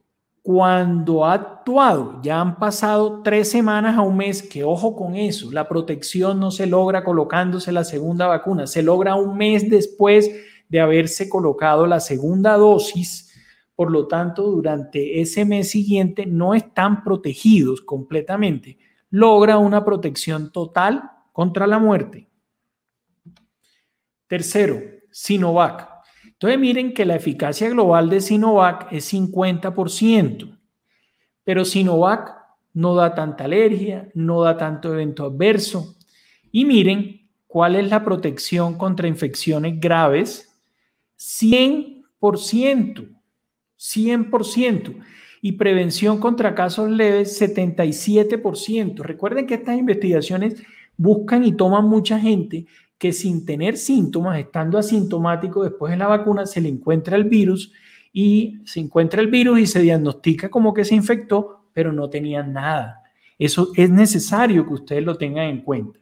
cuando 0.43 1.25
ha 1.25 1.33
actuado, 1.33 2.21
ya 2.23 2.41
han 2.41 2.61
pasado 2.61 3.21
tres 3.25 3.51
semanas 3.51 3.99
a 3.99 4.03
un 4.03 4.17
mes, 4.17 4.45
que 4.45 4.63
ojo 4.63 4.95
con 4.95 5.17
eso, 5.17 5.51
la 5.51 5.69
protección 5.69 6.39
no 6.39 6.53
se 6.53 6.69
logra 6.69 7.03
colocándose 7.03 7.73
la 7.73 7.83
segunda 7.83 8.29
vacuna, 8.29 8.69
se 8.69 8.81
logra 8.81 9.17
un 9.17 9.37
mes 9.37 9.69
después 9.69 10.31
de 10.69 10.79
haberse 10.81 11.29
colocado 11.29 11.89
la 11.89 11.99
segunda 11.99 12.57
dosis. 12.57 13.35
Por 13.75 13.91
lo 13.91 14.07
tanto, 14.07 14.45
durante 14.45 15.21
ese 15.21 15.45
mes 15.45 15.69
siguiente 15.69 16.27
no 16.27 16.55
están 16.55 17.03
protegidos 17.03 17.81
completamente. 17.81 18.79
Logra 19.11 19.59
una 19.59 19.85
protección 19.85 20.53
total 20.53 21.11
contra 21.33 21.67
la 21.67 21.81
muerte. 21.81 22.29
Tercero, 24.33 24.81
Sinovac. 25.11 25.89
Entonces 26.25 26.59
miren 26.59 26.95
que 26.95 27.05
la 27.05 27.17
eficacia 27.17 27.69
global 27.69 28.09
de 28.09 28.23
Sinovac 28.23 28.91
es 28.91 29.13
50%, 29.13 30.59
pero 31.45 31.67
Sinovac 31.67 32.33
no 32.73 32.95
da 32.95 33.15
tanta 33.15 33.45
alergia, 33.45 34.09
no 34.15 34.41
da 34.41 34.57
tanto 34.57 34.95
evento 34.95 35.27
adverso. 35.27 35.97
Y 36.51 36.65
miren 36.65 37.23
¿Cuál 37.53 37.77
es 37.77 37.91
la 37.91 38.03
protección 38.03 38.79
contra 38.79 39.07
infecciones 39.07 39.79
graves? 39.79 40.59
100%. 41.19 42.01
100%. 43.79 45.05
Y 45.43 45.53
prevención 45.53 46.19
contra 46.19 46.55
casos 46.55 46.89
leves, 46.89 47.39
77%. 47.39 49.03
Recuerden 49.03 49.47
que 49.47 49.57
estas 49.57 49.77
investigaciones 49.77 50.63
buscan 50.97 51.45
y 51.45 51.55
toman 51.55 51.85
mucha 51.87 52.19
gente 52.19 52.65
que 53.03 53.13
sin 53.13 53.45
tener 53.45 53.79
síntomas, 53.79 54.39
estando 54.39 54.79
asintomático 54.79 55.65
después 55.65 55.91
de 55.91 55.97
la 55.97 56.07
vacuna, 56.07 56.47
se 56.47 56.61
le 56.61 56.69
encuentra 56.69 57.17
el 57.17 57.25
virus 57.25 57.73
y 58.13 58.61
se 58.65 58.79
encuentra 58.79 59.21
el 59.21 59.27
virus 59.27 59.59
y 59.59 59.67
se 59.67 59.81
diagnostica 59.81 60.49
como 60.49 60.73
que 60.73 60.85
se 60.85 60.95
infectó, 60.95 61.65
pero 61.73 61.93
no 61.93 62.09
tenía 62.09 62.45
nada. 62.45 63.03
Eso 63.37 63.73
es 63.75 63.91
necesario 63.91 64.65
que 64.65 64.75
ustedes 64.75 65.03
lo 65.03 65.19
tengan 65.19 65.47
en 65.47 65.63
cuenta. 65.63 65.99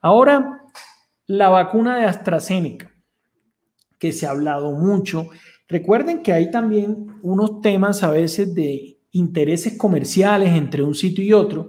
Ahora, 0.00 0.62
la 1.26 1.50
vacuna 1.50 1.98
de 1.98 2.06
AstraZeneca, 2.06 2.90
que 3.98 4.10
se 4.10 4.26
ha 4.26 4.30
hablado 4.30 4.72
mucho. 4.72 5.28
Recuerden 5.68 6.22
que 6.22 6.32
hay 6.32 6.50
también 6.50 7.18
unos 7.20 7.60
temas 7.60 8.02
a 8.02 8.10
veces 8.10 8.54
de 8.54 9.00
intereses 9.12 9.76
comerciales 9.76 10.54
entre 10.54 10.82
un 10.82 10.94
sitio 10.94 11.22
y 11.22 11.34
otro. 11.34 11.68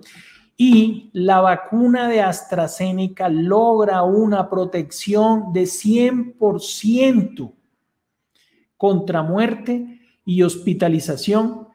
Y 0.58 1.12
la 1.14 1.40
vacuna 1.40 2.08
de 2.10 2.22
AstraZeneca 2.22 3.30
logra 3.30 4.02
una 4.02 4.50
protección 4.50 5.54
de 5.54 5.64
100% 5.64 7.54
contra 8.76 9.22
muerte 9.22 10.02
y 10.26 10.42
hospitalización 10.42 11.68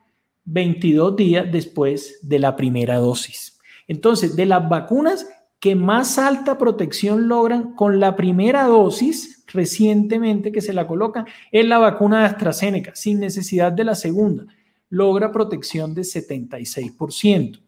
22 0.45 1.17
días 1.17 1.47
después 1.51 2.19
de 2.23 2.41
la 2.41 2.57
primera 2.57 2.97
dosis. 2.97 3.61
Entonces, 3.87 4.35
de 4.35 4.47
las 4.47 4.69
vacunas 4.69 5.27
que 5.61 5.77
más 5.77 6.19
alta 6.19 6.59
protección 6.59 7.29
logran 7.29 7.75
con 7.75 8.01
la 8.01 8.17
primera 8.17 8.65
dosis 8.65 9.45
recientemente 9.47 10.51
que 10.51 10.61
se 10.61 10.73
la 10.73 10.89
colocan 10.89 11.27
es 11.53 11.65
la 11.67 11.79
vacuna 11.79 12.21
de 12.21 12.27
AstraZeneca, 12.27 12.97
sin 12.97 13.21
necesidad 13.21 13.71
de 13.71 13.85
la 13.85 13.95
segunda. 13.95 14.47
Logra 14.89 15.31
protección 15.31 15.95
de 15.95 16.03
76%. 16.03 17.61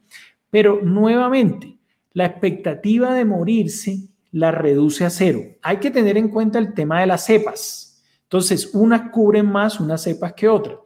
Pero 0.54 0.78
nuevamente, 0.84 1.78
la 2.12 2.26
expectativa 2.26 3.12
de 3.12 3.24
morirse 3.24 4.06
la 4.30 4.52
reduce 4.52 5.04
a 5.04 5.10
cero. 5.10 5.40
Hay 5.62 5.78
que 5.78 5.90
tener 5.90 6.16
en 6.16 6.28
cuenta 6.28 6.60
el 6.60 6.74
tema 6.74 7.00
de 7.00 7.08
las 7.08 7.24
cepas. 7.24 8.00
Entonces, 8.22 8.70
unas 8.72 9.10
cubren 9.10 9.50
más 9.50 9.80
unas 9.80 10.02
cepas 10.02 10.32
que 10.34 10.48
otras. 10.48 10.76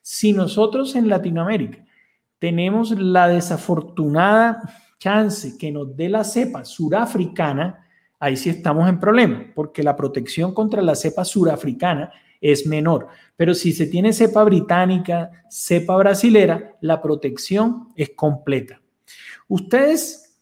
Si 0.00 0.32
nosotros 0.32 0.94
en 0.94 1.10
Latinoamérica 1.10 1.84
tenemos 2.38 2.92
la 2.92 3.28
desafortunada 3.28 4.62
chance 4.98 5.58
que 5.58 5.70
nos 5.70 5.94
dé 5.94 6.08
la 6.08 6.24
cepa 6.24 6.64
surafricana, 6.64 7.86
ahí 8.18 8.38
sí 8.38 8.48
estamos 8.48 8.88
en 8.88 8.98
problema, 8.98 9.44
porque 9.54 9.82
la 9.82 9.96
protección 9.96 10.54
contra 10.54 10.80
la 10.80 10.94
cepa 10.94 11.26
surafricana 11.26 12.10
es 12.40 12.66
menor. 12.66 13.08
Pero 13.36 13.52
si 13.52 13.74
se 13.74 13.86
tiene 13.86 14.14
cepa 14.14 14.42
británica, 14.44 15.30
cepa 15.50 15.94
brasilera, 15.98 16.78
la 16.80 17.02
protección 17.02 17.88
es 17.94 18.12
completa. 18.16 18.80
Ustedes, 19.48 20.40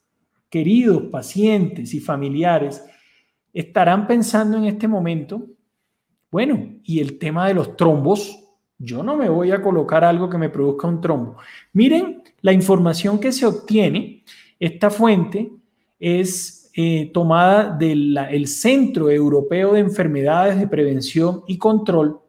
queridos 0.50 1.04
pacientes 1.10 1.94
y 1.94 2.00
familiares, 2.00 2.84
estarán 3.52 4.06
pensando 4.06 4.56
en 4.56 4.64
este 4.64 4.88
momento, 4.88 5.46
bueno, 6.30 6.76
y 6.82 7.00
el 7.00 7.18
tema 7.18 7.48
de 7.48 7.54
los 7.54 7.76
trombos, 7.76 8.38
yo 8.78 9.02
no 9.02 9.16
me 9.16 9.28
voy 9.28 9.50
a 9.50 9.60
colocar 9.62 10.04
algo 10.04 10.28
que 10.28 10.38
me 10.38 10.50
produzca 10.50 10.86
un 10.86 11.00
trombo. 11.00 11.36
Miren 11.72 12.22
la 12.42 12.52
información 12.52 13.18
que 13.18 13.32
se 13.32 13.46
obtiene 13.46 14.24
esta 14.60 14.90
fuente 14.90 15.50
es 15.98 16.70
eh, 16.74 17.10
tomada 17.12 17.76
del 17.76 18.46
Centro 18.46 19.10
Europeo 19.10 19.72
de 19.72 19.80
Enfermedades 19.80 20.58
de 20.58 20.68
Prevención 20.68 21.42
y 21.48 21.58
Control 21.58 22.20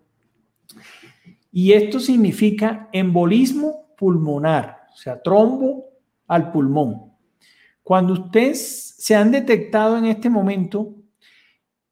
y 1.52 1.74
esto 1.74 2.00
significa 2.00 2.90
embolismo 2.92 3.94
pulmonar, 3.98 4.84
o 4.94 4.98
sea, 4.98 5.22
trombo 5.22 5.89
al 6.30 6.52
pulmón. 6.54 7.12
Cuando 7.84 8.14
ustedes 8.14 8.96
se 8.98 9.16
han 9.16 9.32
detectado 9.32 9.98
en 9.98 10.06
este 10.06 10.30
momento 10.30 10.96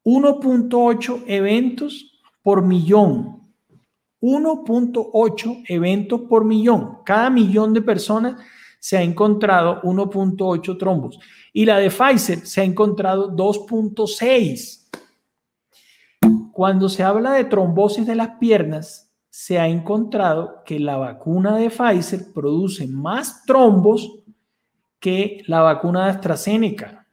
1.8 0.04 1.24
eventos 1.26 2.18
por 2.42 2.62
millón, 2.62 3.42
1.8 4.22 5.64
eventos 5.68 6.22
por 6.22 6.44
millón. 6.44 6.98
Cada 7.04 7.28
millón 7.28 7.74
de 7.74 7.82
personas 7.82 8.40
se 8.78 8.96
ha 8.96 9.02
encontrado 9.02 9.82
1.8 9.82 10.78
trombos 10.78 11.18
y 11.52 11.64
la 11.64 11.78
de 11.78 11.90
Pfizer 11.90 12.46
se 12.46 12.60
ha 12.60 12.64
encontrado 12.64 13.30
2.6. 13.34 14.88
Cuando 16.52 16.88
se 16.88 17.02
habla 17.02 17.32
de 17.32 17.44
trombosis 17.44 18.06
de 18.06 18.14
las 18.14 18.38
piernas, 18.38 19.12
se 19.30 19.58
ha 19.58 19.68
encontrado 19.68 20.62
que 20.64 20.78
la 20.80 20.96
vacuna 20.96 21.56
de 21.56 21.70
Pfizer 21.70 22.32
produce 22.32 22.86
más 22.86 23.44
trombos 23.44 24.24
que 25.00 25.42
la 25.46 25.60
vacuna 25.60 26.04
de 26.04 26.10
AstraZeneca. 26.10 27.06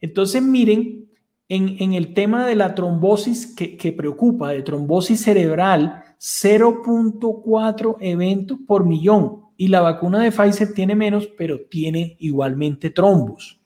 Entonces, 0.00 0.42
miren, 0.42 1.08
en, 1.48 1.92
el 1.94 2.14
tema 2.14 2.46
de 2.46 2.54
la 2.54 2.74
trombosis 2.74 3.54
que, 3.54 3.76
que 3.76 3.92
preocupa, 3.92 4.50
de 4.50 4.62
trombosis 4.62 5.22
cerebral, 5.22 6.04
0.4 6.18 7.96
eventos 8.00 8.58
por 8.66 8.84
millón 8.84 9.44
y 9.56 9.68
la 9.68 9.80
vacuna 9.80 10.22
de 10.22 10.32
Pfizer 10.32 10.72
tiene 10.72 10.94
menos, 10.94 11.26
pero 11.36 11.60
tiene 11.68 12.16
igualmente 12.20 12.90
trombos. 12.90 13.60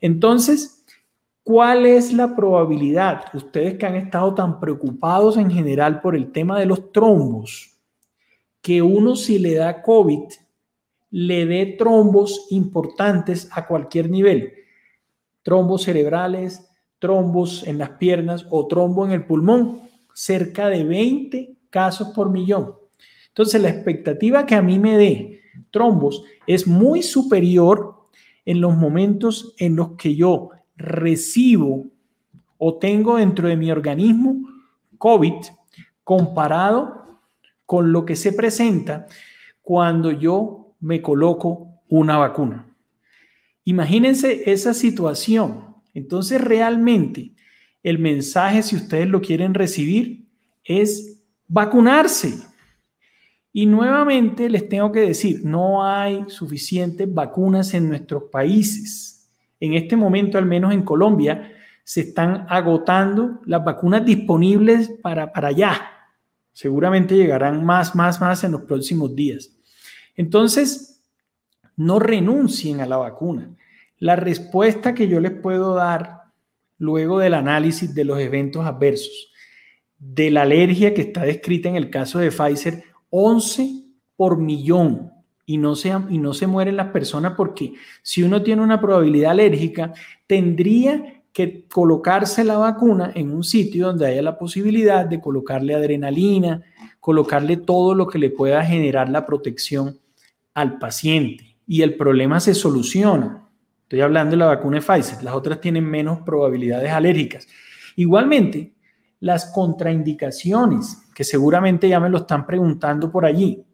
Entonces, 0.00 0.84
¿cuál 1.42 1.86
es 1.86 2.12
la 2.12 2.36
probabilidad? 2.36 3.24
Ustedes 3.34 3.78
que 3.78 3.86
han 3.86 3.96
estado 3.96 4.34
tan 4.34 4.60
preocupados 4.60 5.36
en 5.36 5.50
general 5.50 6.00
por 6.00 6.14
el 6.14 6.30
tema 6.30 6.58
de 6.58 6.66
los 6.66 6.92
trombos, 6.92 7.76
que 8.60 8.82
uno 8.82 9.16
si 9.16 9.38
le 9.38 9.54
da 9.54 9.82
COVID, 9.82 10.24
le 11.10 11.46
dé 11.46 11.66
trombos 11.78 12.46
importantes 12.50 13.48
a 13.52 13.66
cualquier 13.66 14.10
nivel. 14.10 14.52
Trombos 15.42 15.84
cerebrales, 15.84 16.68
trombos 16.98 17.66
en 17.66 17.78
las 17.78 17.90
piernas 17.90 18.46
o 18.50 18.66
trombo 18.66 19.06
en 19.06 19.12
el 19.12 19.24
pulmón. 19.24 19.82
Cerca 20.12 20.68
de 20.68 20.84
20 20.84 21.56
casos 21.70 22.08
por 22.08 22.30
millón. 22.30 22.74
Entonces, 23.28 23.62
la 23.62 23.70
expectativa 23.70 24.44
que 24.44 24.54
a 24.54 24.62
mí 24.62 24.78
me 24.78 24.98
dé 24.98 25.40
trombos 25.70 26.24
es 26.46 26.66
muy 26.66 27.02
superior 27.02 28.08
en 28.44 28.60
los 28.60 28.76
momentos 28.76 29.54
en 29.58 29.76
los 29.76 29.92
que 29.92 30.14
yo 30.14 30.50
recibo 30.76 31.86
o 32.56 32.78
tengo 32.78 33.16
dentro 33.16 33.48
de 33.48 33.56
mi 33.56 33.70
organismo 33.70 34.48
COVID 34.98 35.34
comparado 36.02 37.20
con 37.66 37.92
lo 37.92 38.04
que 38.04 38.16
se 38.16 38.32
presenta 38.32 39.06
cuando 39.62 40.10
yo 40.10 40.67
me 40.80 41.02
coloco 41.02 41.82
una 41.88 42.16
vacuna. 42.16 42.66
Imagínense 43.64 44.50
esa 44.50 44.74
situación. 44.74 45.76
Entonces, 45.94 46.40
realmente, 46.40 47.32
el 47.82 47.98
mensaje, 47.98 48.62
si 48.62 48.76
ustedes 48.76 49.08
lo 49.08 49.20
quieren 49.20 49.54
recibir, 49.54 50.26
es 50.64 51.20
vacunarse. 51.46 52.34
Y 53.52 53.66
nuevamente 53.66 54.48
les 54.48 54.68
tengo 54.68 54.92
que 54.92 55.00
decir, 55.00 55.40
no 55.44 55.84
hay 55.84 56.24
suficientes 56.28 57.12
vacunas 57.12 57.74
en 57.74 57.88
nuestros 57.88 58.24
países. 58.24 59.28
En 59.58 59.74
este 59.74 59.96
momento, 59.96 60.38
al 60.38 60.46
menos 60.46 60.72
en 60.72 60.82
Colombia, 60.82 61.52
se 61.82 62.02
están 62.02 62.46
agotando 62.48 63.40
las 63.46 63.64
vacunas 63.64 64.04
disponibles 64.04 64.90
para, 65.02 65.32
para 65.32 65.48
allá. 65.48 65.90
Seguramente 66.52 67.16
llegarán 67.16 67.64
más, 67.64 67.94
más, 67.94 68.20
más 68.20 68.44
en 68.44 68.52
los 68.52 68.62
próximos 68.62 69.14
días. 69.16 69.50
Entonces, 70.18 71.00
no 71.76 72.00
renuncien 72.00 72.80
a 72.80 72.86
la 72.86 72.96
vacuna. 72.96 73.54
La 73.98 74.16
respuesta 74.16 74.92
que 74.92 75.06
yo 75.06 75.20
les 75.20 75.30
puedo 75.30 75.74
dar 75.74 76.22
luego 76.76 77.20
del 77.20 77.34
análisis 77.34 77.94
de 77.94 78.04
los 78.04 78.18
eventos 78.18 78.66
adversos, 78.66 79.32
de 79.96 80.32
la 80.32 80.42
alergia 80.42 80.92
que 80.92 81.02
está 81.02 81.22
descrita 81.22 81.68
en 81.68 81.76
el 81.76 81.88
caso 81.88 82.18
de 82.18 82.32
Pfizer, 82.32 82.82
11 83.10 83.84
por 84.16 84.38
millón 84.38 85.12
y 85.46 85.56
no, 85.56 85.76
se, 85.76 85.94
y 86.10 86.18
no 86.18 86.34
se 86.34 86.48
mueren 86.48 86.76
las 86.76 86.88
personas 86.88 87.34
porque 87.36 87.74
si 88.02 88.24
uno 88.24 88.42
tiene 88.42 88.62
una 88.62 88.80
probabilidad 88.80 89.30
alérgica, 89.30 89.92
tendría 90.26 91.22
que 91.32 91.64
colocarse 91.68 92.42
la 92.42 92.58
vacuna 92.58 93.12
en 93.14 93.30
un 93.30 93.44
sitio 93.44 93.86
donde 93.86 94.06
haya 94.06 94.22
la 94.22 94.36
posibilidad 94.36 95.06
de 95.06 95.20
colocarle 95.20 95.76
adrenalina, 95.76 96.64
colocarle 96.98 97.56
todo 97.56 97.94
lo 97.94 98.08
que 98.08 98.18
le 98.18 98.30
pueda 98.30 98.64
generar 98.64 99.08
la 99.08 99.24
protección 99.24 99.96
al 100.58 100.78
paciente. 100.78 101.56
Y 101.68 101.82
el 101.82 101.94
problema 101.94 102.40
se 102.40 102.52
soluciona. 102.52 103.48
Estoy 103.82 104.00
hablando 104.00 104.32
de 104.32 104.38
la 104.38 104.46
vacuna 104.46 104.78
de 104.78 104.82
Pfizer, 104.82 105.22
las 105.22 105.34
otras 105.34 105.60
tienen 105.60 105.84
menos 105.84 106.20
probabilidades 106.22 106.90
alérgicas. 106.90 107.46
Igualmente, 107.94 108.74
las 109.20 109.52
contraindicaciones, 109.52 111.08
que 111.14 111.22
seguramente 111.22 111.88
ya 111.88 112.00
me 112.00 112.10
lo 112.10 112.18
están 112.18 112.44
preguntando 112.44 113.10
por 113.10 113.24
allí, 113.24 113.64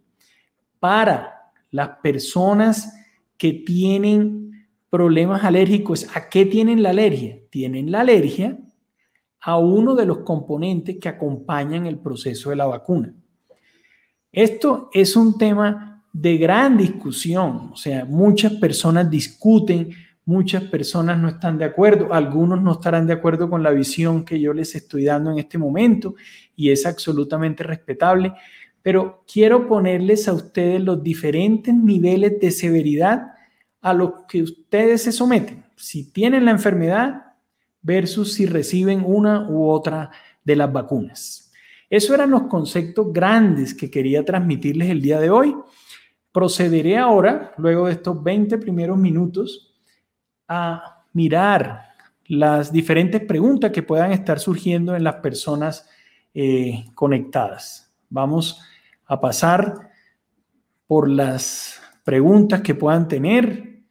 para 0.79 1.51
las 1.70 1.88
personas 2.03 2.94
que 3.38 3.53
tienen 3.55 4.68
problemas 4.90 5.42
alérgicos. 5.42 6.07
¿A 6.14 6.29
qué 6.29 6.44
tienen 6.44 6.83
la 6.83 6.90
alergia? 6.90 7.38
Tienen 7.49 7.90
la 7.90 8.01
alergia 8.01 8.59
a 9.40 9.59
uno 9.59 9.94
de 9.94 10.05
los 10.05 10.18
componentes 10.18 10.99
que 11.01 11.09
acompañan 11.09 11.87
el 11.87 11.99
proceso 11.99 12.51
de 12.51 12.57
la 12.57 12.66
vacuna. 12.66 13.14
Esto 14.31 14.90
es 14.92 15.16
un 15.16 15.38
tema 15.38 15.93
de 16.14 16.38
gran 16.38 16.77
discusión, 16.77 17.70
o 17.72 17.77
sea, 17.77 18.05
muchas 18.05 18.53
personas 18.53 19.11
discuten, 19.11 19.90
muchas 20.24 20.62
personas 20.62 21.18
no 21.18 21.29
están 21.29 21.59
de 21.59 21.64
acuerdo, 21.64 22.14
algunos 22.14 22.62
no 22.62 22.74
estarán 22.74 23.09
de 23.09 23.14
acuerdo 23.14 23.50
con 23.50 23.64
la 23.64 23.72
visión 23.72 24.24
que 24.24 24.38
yo 24.38 24.55
les 24.55 24.77
estoy 24.77 25.07
dando 25.07 25.33
en 25.33 25.40
este 25.40 25.59
momento 25.59 26.14
y 26.55 26.70
es 26.70 26.87
absolutamente 26.87 27.64
respetable, 27.64 28.33
pero 28.81 29.24
quiero 29.31 29.66
ponerles 29.66 30.29
a 30.29 30.35
ustedes 30.35 30.81
los 30.81 31.03
diferentes 31.03 31.74
niveles 31.74 32.38
de 32.40 32.53
severidad 32.53 33.33
a 33.81 33.92
los 33.92 34.12
que 34.29 34.40
ustedes 34.40 35.03
se 35.03 35.11
someten. 35.11 35.64
Si 35.74 36.12
tienen 36.12 36.44
la 36.44 36.53
enfermedad, 36.53 37.24
versus 37.83 38.35
si 38.35 38.46
reciben 38.46 39.03
una 39.05 39.48
u 39.50 39.68
otra 39.68 40.12
de 40.44 40.55
las 40.55 40.72
vacunas. 40.72 41.53
Esos 41.90 42.12
eran 42.14 42.31
los 42.31 42.44
conceptos 42.44 43.12
grandes 43.12 43.74
que 43.74 43.90
quería 43.90 44.24
transmitirles 44.24 44.90
el 44.90 45.03
día 45.03 45.20
de 45.20 45.29
hoy. 45.29 45.55
Procederé 46.35 46.99
ahora, 46.99 47.55
luego 47.59 47.87
de 47.87 47.92
estos 47.92 48.20
20 48.20 48.59
primeros 48.59 48.99
minutos, 48.99 49.73
a 50.49 51.05
mirar 51.12 51.90
las 52.27 52.73
diferentes 52.73 53.20
preguntas 53.20 53.70
que 53.70 53.85
puedan 53.85 54.11
estar 54.11 54.40
surgiendo 54.40 54.97
en 54.97 55.05
las 55.05 55.14
personas 55.14 55.88
eh, 56.35 56.87
conectadas. 56.97 57.94
Vamos 58.11 58.61
a 59.07 59.20
pasar 59.20 59.92
por 60.88 61.09
las 61.09 61.81
preguntas 62.03 62.62
que 62.62 62.75
puedan 62.75 63.07
tener. 63.07 63.85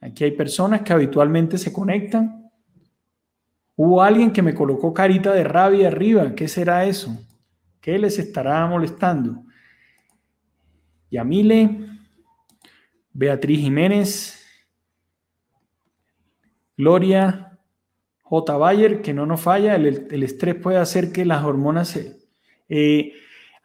Aquí 0.00 0.24
hay 0.24 0.32
personas 0.32 0.82
que 0.82 0.92
habitualmente 0.92 1.56
se 1.56 1.72
conectan. 1.72 2.50
Hubo 3.76 4.02
alguien 4.02 4.32
que 4.32 4.42
me 4.42 4.56
colocó 4.56 4.92
carita 4.92 5.32
de 5.32 5.44
rabia 5.44 5.86
arriba. 5.86 6.34
¿Qué 6.34 6.48
será 6.48 6.84
eso? 6.84 7.16
¿Qué 7.80 7.96
les 7.96 8.18
estará 8.18 8.66
molestando? 8.66 9.45
Yamile, 11.16 11.78
Beatriz 13.12 13.60
Jiménez, 13.60 14.38
Gloria, 16.76 17.58
J. 18.22 18.56
Bayer, 18.58 19.00
que 19.00 19.14
no 19.14 19.24
nos 19.24 19.40
falla, 19.40 19.76
el, 19.76 20.22
estrés 20.22 20.56
puede 20.56 20.76
hacer 20.76 21.12
que 21.12 21.24
las 21.24 21.42
hormonas 21.44 21.88
se... 21.88 22.18
Eh, 22.68 23.12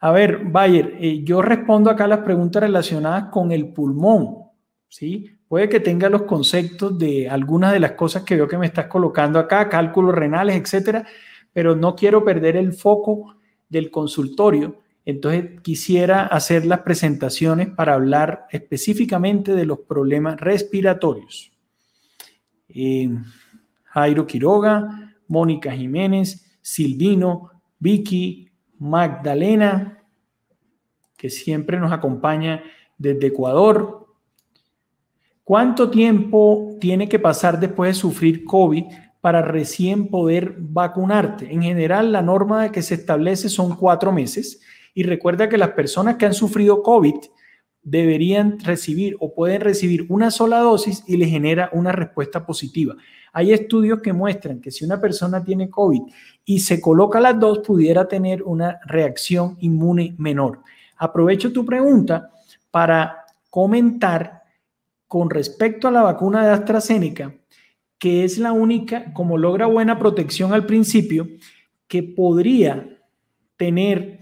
a 0.00 0.10
ver, 0.12 0.44
Bayer, 0.44 0.96
eh, 0.98 1.22
yo 1.22 1.42
respondo 1.42 1.90
acá 1.90 2.06
las 2.06 2.20
preguntas 2.20 2.62
relacionadas 2.62 3.24
con 3.30 3.52
el 3.52 3.72
pulmón, 3.72 4.44
¿sí? 4.88 5.38
Puede 5.46 5.68
que 5.68 5.80
tenga 5.80 6.08
los 6.08 6.22
conceptos 6.22 6.98
de 6.98 7.28
algunas 7.28 7.72
de 7.72 7.80
las 7.80 7.92
cosas 7.92 8.22
que 8.22 8.36
veo 8.36 8.48
que 8.48 8.56
me 8.56 8.66
estás 8.66 8.86
colocando 8.86 9.38
acá, 9.38 9.68
cálculos 9.68 10.14
renales, 10.14 10.56
etcétera, 10.56 11.06
pero 11.52 11.76
no 11.76 11.94
quiero 11.94 12.24
perder 12.24 12.56
el 12.56 12.72
foco 12.72 13.36
del 13.68 13.90
consultorio. 13.90 14.81
Entonces 15.04 15.60
quisiera 15.62 16.26
hacer 16.26 16.64
las 16.64 16.80
presentaciones 16.80 17.68
para 17.68 17.94
hablar 17.94 18.46
específicamente 18.50 19.54
de 19.54 19.66
los 19.66 19.80
problemas 19.80 20.40
respiratorios. 20.40 21.52
Eh, 22.68 23.10
Jairo 23.84 24.26
Quiroga, 24.26 25.16
Mónica 25.28 25.72
Jiménez, 25.72 26.58
Silvino, 26.62 27.50
Vicky, 27.78 28.48
Magdalena, 28.78 29.98
que 31.16 31.30
siempre 31.30 31.78
nos 31.78 31.92
acompaña 31.92 32.62
desde 32.96 33.28
Ecuador, 33.28 34.02
¿Cuánto 35.44 35.90
tiempo 35.90 36.76
tiene 36.80 37.08
que 37.08 37.18
pasar 37.18 37.58
después 37.58 37.90
de 37.90 38.00
sufrir 38.00 38.44
COVID 38.44 38.84
para 39.20 39.42
recién 39.42 40.08
poder 40.08 40.54
vacunarte? 40.58 41.52
En 41.52 41.62
general, 41.62 42.12
la 42.12 42.22
norma 42.22 42.70
que 42.70 42.80
se 42.80 42.94
establece 42.94 43.48
son 43.48 43.76
cuatro 43.76 44.12
meses. 44.12 44.60
Y 44.94 45.04
recuerda 45.04 45.48
que 45.48 45.58
las 45.58 45.70
personas 45.70 46.16
que 46.16 46.26
han 46.26 46.34
sufrido 46.34 46.82
COVID 46.82 47.16
deberían 47.82 48.60
recibir 48.60 49.16
o 49.18 49.34
pueden 49.34 49.60
recibir 49.60 50.06
una 50.08 50.30
sola 50.30 50.58
dosis 50.60 51.02
y 51.06 51.16
le 51.16 51.26
genera 51.26 51.68
una 51.72 51.92
respuesta 51.92 52.46
positiva. 52.46 52.94
Hay 53.32 53.52
estudios 53.52 54.00
que 54.00 54.12
muestran 54.12 54.60
que 54.60 54.70
si 54.70 54.84
una 54.84 55.00
persona 55.00 55.42
tiene 55.42 55.68
COVID 55.68 56.02
y 56.44 56.60
se 56.60 56.80
coloca 56.80 57.20
las 57.20 57.38
dos, 57.40 57.60
pudiera 57.60 58.06
tener 58.06 58.42
una 58.42 58.78
reacción 58.84 59.56
inmune 59.60 60.14
menor. 60.18 60.60
Aprovecho 60.96 61.52
tu 61.52 61.64
pregunta 61.64 62.30
para 62.70 63.24
comentar 63.50 64.42
con 65.08 65.28
respecto 65.28 65.88
a 65.88 65.90
la 65.90 66.02
vacuna 66.02 66.46
de 66.46 66.52
AstraZeneca, 66.52 67.34
que 67.98 68.24
es 68.24 68.38
la 68.38 68.52
única, 68.52 69.12
como 69.12 69.36
logra 69.38 69.66
buena 69.66 69.98
protección 69.98 70.52
al 70.52 70.66
principio, 70.66 71.28
que 71.88 72.02
podría 72.02 72.98
tener 73.56 74.21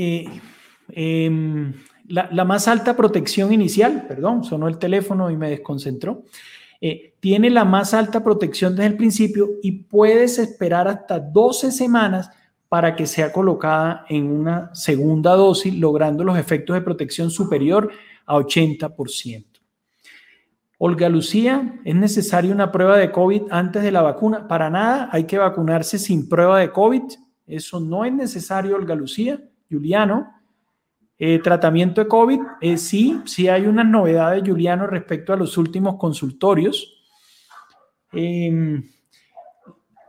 eh, 0.00 0.40
em, 0.92 1.72
la, 2.06 2.44
más 2.44 2.68
alta 2.68 2.96
protección 2.96 3.52
inicial, 3.52 4.06
perdón, 4.06 4.44
sonó 4.44 4.68
el 4.68 4.78
teléfono 4.78 5.28
y 5.28 5.36
me 5.36 5.50
desconcentró, 5.50 6.22
eh, 6.80 7.14
tiene 7.18 7.50
la 7.50 7.64
más 7.64 7.94
alta 7.94 8.22
protección 8.22 8.76
desde 8.76 8.86
el 8.86 8.96
principio 8.96 9.48
y 9.60 9.72
puedes 9.72 10.38
esperar 10.38 10.86
hasta 10.86 11.18
12 11.18 11.72
semanas 11.72 12.30
para 12.68 12.94
que 12.94 13.06
sea 13.06 13.32
colocada 13.32 14.04
en 14.08 14.30
una 14.30 14.72
segunda 14.72 15.34
dosis, 15.34 15.74
logrando 15.74 16.22
los 16.22 16.38
efectos 16.38 16.74
de 16.74 16.82
protección 16.82 17.32
superior 17.32 17.90
a 18.24 18.36
80%. 18.36 19.46
Olga 20.78 21.08
Lucía, 21.08 21.80
¿es 21.84 21.96
necesaria 21.96 22.54
una 22.54 22.70
prueba 22.70 22.96
de 22.96 23.10
COVID 23.10 23.50
antes 23.50 23.82
de 23.82 23.90
la 23.90 24.02
vacuna? 24.02 24.46
Para 24.46 24.70
nada, 24.70 25.08
hay 25.10 25.24
que 25.24 25.38
vacunarse 25.38 25.98
sin 25.98 26.28
prueba 26.28 26.60
de 26.60 26.70
COVID. 26.70 27.02
Eso 27.48 27.80
no 27.80 28.04
es 28.04 28.12
necesario, 28.12 28.76
Olga 28.76 28.94
Lucía. 28.94 29.42
Juliano, 29.70 30.32
eh, 31.18 31.40
tratamiento 31.40 32.00
de 32.00 32.08
COVID, 32.08 32.40
eh, 32.60 32.78
sí, 32.78 33.20
sí 33.24 33.48
hay 33.48 33.66
unas 33.66 33.86
novedades, 33.86 34.42
Juliano, 34.46 34.86
respecto 34.86 35.32
a 35.32 35.36
los 35.36 35.58
últimos 35.58 35.96
consultorios. 35.96 36.94
Em, 38.12 38.88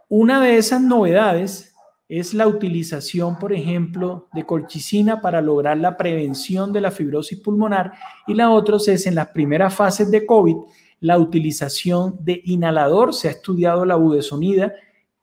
una 0.08 0.42
de 0.42 0.58
esas 0.58 0.82
novedades 0.82 1.74
es 2.08 2.34
la 2.34 2.48
utilización, 2.48 3.38
por 3.38 3.54
ejemplo, 3.54 4.30
de 4.34 4.46
colchicina 4.46 5.22
para 5.22 5.42
lograr 5.42 5.78
la 5.78 5.96
prevención 5.98 6.74
de 6.74 6.82
la 6.82 6.92
fibrosis 6.92 7.40
pulmonar 7.40 7.94
y 8.26 8.34
la 8.34 8.50
otra 8.50 8.78
es 8.78 9.06
en 9.06 9.16
las 9.16 9.28
primeras 9.28 9.76
fases 9.76 10.10
de 10.10 10.26
COVID, 10.26 10.56
la 11.02 11.20
utilización 11.20 12.18
de 12.22 12.42
inhalador. 12.46 13.14
Se 13.14 13.28
ha 13.28 13.32
estudiado 13.32 13.86
la 13.86 13.96
budesonida 13.96 14.74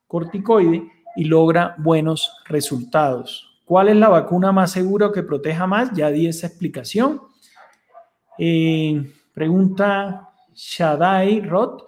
corticoide 0.07 0.89
y 1.17 1.25
logra 1.25 1.75
buenos 1.77 2.31
resultados. 2.45 3.46
¿Cuál 3.67 3.89
es 3.89 3.97
la 3.97 4.07
vacuna 4.07 4.53
más 4.53 4.71
segura 4.71 5.07
o 5.07 5.11
que 5.11 5.23
proteja 5.23 5.67
más? 5.67 5.91
Ya 5.91 6.09
di 6.09 6.25
esa 6.25 6.47
explicación. 6.47 7.19
Eh, 8.37 9.11
pregunta 9.33 10.29
Shadai 10.55 11.41
Roth. 11.41 11.81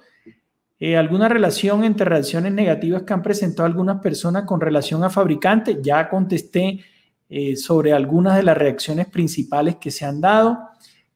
Eh, 0.78 0.98
¿Alguna 0.98 1.30
relación 1.30 1.86
entre 1.86 2.04
reacciones 2.04 2.52
negativas 2.52 3.04
que 3.04 3.14
han 3.14 3.22
presentado 3.22 3.66
algunas 3.66 4.02
personas 4.02 4.44
con 4.44 4.60
relación 4.60 5.06
a 5.06 5.10
fabricantes? 5.10 5.78
Ya 5.82 6.10
contesté 6.10 6.82
eh, 7.30 7.56
sobre 7.56 7.94
algunas 7.94 8.36
de 8.36 8.44
las 8.44 8.58
reacciones 8.58 9.08
principales 9.08 9.78
que 9.78 9.90
se 9.90 10.04
han 10.04 10.20
dado. 10.20 10.60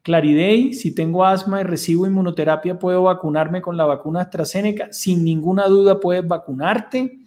Claridei, 0.02 0.73
si 0.73 0.95
tengo 0.95 1.26
asma 1.26 1.60
y 1.60 1.65
recibo 1.65 2.08
inmunoterapia, 2.08 2.80
¿puedo 2.80 3.04
vacunarme 3.04 3.62
con 3.62 3.76
la 3.76 3.84
vacuna 3.84 4.21
AstraZeneca? 4.21 4.93
Sin 4.93 5.26
ninguna 5.26 5.67
duda 5.67 5.99
puedes 5.99 6.26
vacunarte. 6.26 7.19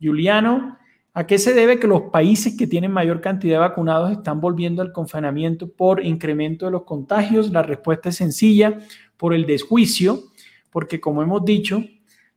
Juliano, 0.00 0.78
¿a 1.18 1.26
qué 1.26 1.38
se 1.38 1.54
debe 1.54 1.78
que 1.78 1.86
los 1.86 2.02
países 2.12 2.56
que 2.56 2.66
tienen 2.66 2.92
mayor 2.92 3.20
cantidad 3.20 3.56
de 3.56 3.68
vacunados 3.68 4.12
están 4.12 4.40
volviendo 4.40 4.82
al 4.82 4.92
confinamiento 4.92 5.68
por 5.68 6.04
incremento 6.04 6.66
de 6.66 6.72
los 6.72 6.84
contagios? 6.84 7.50
La 7.50 7.62
respuesta 7.62 8.10
es 8.10 8.16
sencilla, 8.16 8.78
por 9.16 9.34
el 9.34 9.46
desjuicio 9.46 10.22
porque 10.70 11.00
como 11.00 11.22
hemos 11.22 11.44
dicho, 11.44 11.82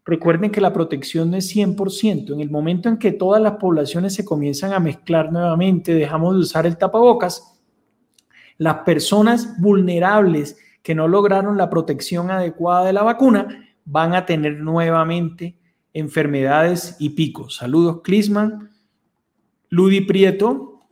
recuerden 0.03 0.49
que 0.49 0.61
la 0.61 0.73
protección 0.73 1.29
no 1.29 1.37
es 1.37 1.55
100%. 1.55 2.33
En 2.33 2.39
el 2.39 2.49
momento 2.49 2.89
en 2.89 2.97
que 2.97 3.11
todas 3.11 3.39
las 3.39 3.57
poblaciones 3.57 4.15
se 4.15 4.25
comienzan 4.25 4.73
a 4.73 4.79
mezclar 4.79 5.31
nuevamente, 5.31 5.93
dejamos 5.93 6.33
de 6.33 6.41
usar 6.41 6.65
el 6.65 6.77
tapabocas, 6.77 7.59
las 8.57 8.77
personas 8.77 9.59
vulnerables 9.59 10.57
que 10.81 10.95
no 10.95 11.07
lograron 11.07 11.55
la 11.55 11.69
protección 11.69 12.31
adecuada 12.31 12.85
de 12.85 12.93
la 12.93 13.03
vacuna 13.03 13.75
van 13.85 14.15
a 14.15 14.25
tener 14.25 14.59
nuevamente 14.59 15.55
enfermedades 15.93 16.95
y 16.99 17.09
picos. 17.09 17.57
Saludos, 17.57 18.01
Clisman. 18.03 18.70
Ludi 19.71 20.01
Prieto 20.01 20.83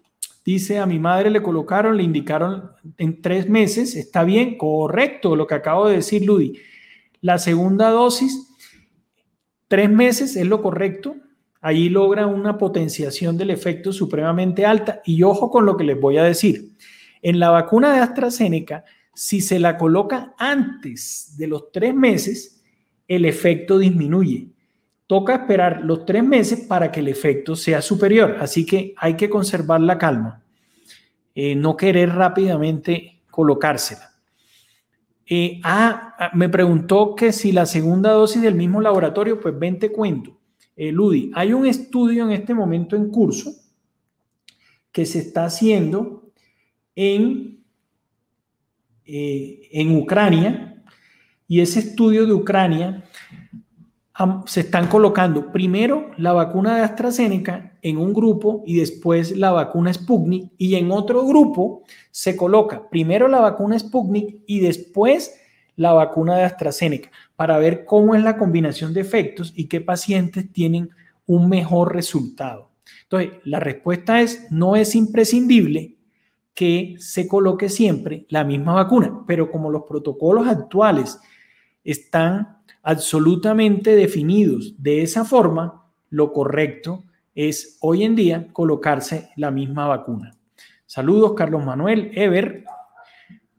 dice, 0.43 0.79
a 0.79 0.87
mi 0.87 0.97
madre 0.97 1.29
le 1.29 1.43
colocaron, 1.43 1.95
le 1.95 2.01
indicaron 2.01 2.71
en 2.97 3.21
tres 3.21 3.47
meses, 3.47 3.95
está 3.95 4.23
bien, 4.23 4.57
correcto 4.57 5.35
lo 5.35 5.45
que 5.45 5.53
acabo 5.53 5.87
de 5.87 5.97
decir, 5.97 6.25
Ludi. 6.25 6.59
La 7.21 7.37
segunda 7.37 7.91
dosis, 7.91 8.47
tres 9.67 9.91
meses 9.91 10.35
es 10.35 10.47
lo 10.47 10.63
correcto. 10.63 11.15
Allí 11.61 11.89
logra 11.89 12.25
una 12.25 12.57
potenciación 12.57 13.37
del 13.37 13.51
efecto 13.51 13.93
supremamente 13.93 14.65
alta. 14.65 15.01
Y 15.05 15.21
ojo 15.21 15.51
con 15.51 15.67
lo 15.67 15.77
que 15.77 15.83
les 15.83 15.99
voy 15.99 16.17
a 16.17 16.23
decir. 16.23 16.71
En 17.21 17.37
la 17.37 17.51
vacuna 17.51 17.93
de 17.93 17.99
AstraZeneca 17.99 18.83
si 19.19 19.41
se 19.41 19.59
la 19.59 19.77
coloca 19.77 20.33
antes 20.37 21.35
de 21.37 21.47
los 21.47 21.73
tres 21.73 21.93
meses, 21.93 22.63
el 23.05 23.25
efecto 23.25 23.77
disminuye. 23.77 24.47
Toca 25.09 25.33
esperar 25.33 25.81
los 25.83 26.05
tres 26.05 26.23
meses 26.23 26.67
para 26.67 26.91
que 26.91 26.99
el 26.99 27.07
efecto 27.07 27.55
sea 27.55 27.81
superior. 27.81 28.37
Así 28.39 28.63
que 28.63 28.93
hay 28.95 29.15
que 29.15 29.27
conservar 29.27 29.81
la 29.81 29.97
calma. 29.97 30.43
Eh, 31.33 31.55
no 31.55 31.75
querer 31.75 32.13
rápidamente 32.13 33.23
colocársela. 33.31 34.11
Eh, 35.25 35.59
ah, 35.63 36.13
ah, 36.15 36.29
me 36.35 36.47
preguntó 36.47 37.15
que 37.15 37.31
si 37.31 37.51
la 37.51 37.65
segunda 37.65 38.11
dosis 38.11 38.43
del 38.43 38.53
mismo 38.53 38.81
laboratorio, 38.81 39.39
pues 39.39 39.57
ven 39.57 39.79
te 39.79 39.91
cuento. 39.91 40.37
Eh, 40.75 40.91
Ludi, 40.91 41.31
hay 41.33 41.53
un 41.53 41.65
estudio 41.65 42.25
en 42.25 42.31
este 42.31 42.53
momento 42.53 42.95
en 42.95 43.09
curso 43.09 43.51
que 44.91 45.07
se 45.07 45.17
está 45.17 45.45
haciendo 45.45 46.29
en, 46.93 47.63
en 49.05 49.97
Ucrania 49.97 50.83
y 51.47 51.61
ese 51.61 51.79
estudio 51.79 52.27
de 52.27 52.33
Ucrania 52.33 53.09
se 54.45 54.61
están 54.61 54.87
colocando 54.87 55.51
primero 55.51 56.11
la 56.17 56.33
vacuna 56.33 56.75
de 56.75 56.83
AstraZeneca 56.83 57.77
en 57.81 57.97
un 57.97 58.13
grupo 58.13 58.63
y 58.65 58.77
después 58.77 59.35
la 59.37 59.51
vacuna 59.51 59.93
Sputnik 59.93 60.51
y 60.57 60.75
en 60.75 60.91
otro 60.91 61.25
grupo 61.25 61.83
se 62.11 62.35
coloca 62.35 62.89
primero 62.89 63.29
la 63.29 63.39
vacuna 63.39 63.79
Sputnik 63.79 64.39
y 64.45 64.59
después 64.59 65.39
la 65.77 65.93
vacuna 65.93 66.35
de 66.35 66.43
AstraZeneca 66.43 67.09
para 67.37 67.57
ver 67.59 67.85
cómo 67.85 68.13
es 68.13 68.21
la 68.21 68.37
combinación 68.37 68.93
de 68.93 69.01
efectos 69.01 69.53
y 69.55 69.67
qué 69.67 69.79
pacientes 69.79 70.51
tienen 70.51 70.89
un 71.25 71.47
mejor 71.47 71.95
resultado. 71.95 72.71
Entonces, 73.03 73.39
la 73.45 73.61
respuesta 73.61 74.19
es, 74.19 74.51
no 74.51 74.75
es 74.75 74.95
imprescindible 74.95 75.95
que 76.53 76.95
se 76.99 77.25
coloque 77.27 77.69
siempre 77.69 78.25
la 78.27 78.43
misma 78.43 78.73
vacuna, 78.73 79.23
pero 79.25 79.49
como 79.49 79.71
los 79.71 79.83
protocolos 79.83 80.45
actuales 80.47 81.19
están 81.83 82.59
absolutamente 82.83 83.95
definidos 83.95 84.75
de 84.77 85.01
esa 85.01 85.25
forma, 85.25 85.85
lo 86.09 86.33
correcto 86.33 87.03
es 87.35 87.77
hoy 87.81 88.03
en 88.03 88.15
día 88.15 88.47
colocarse 88.51 89.29
la 89.35 89.51
misma 89.51 89.87
vacuna. 89.87 90.35
Saludos, 90.85 91.33
Carlos 91.35 91.63
Manuel, 91.63 92.11
Ever. 92.13 92.65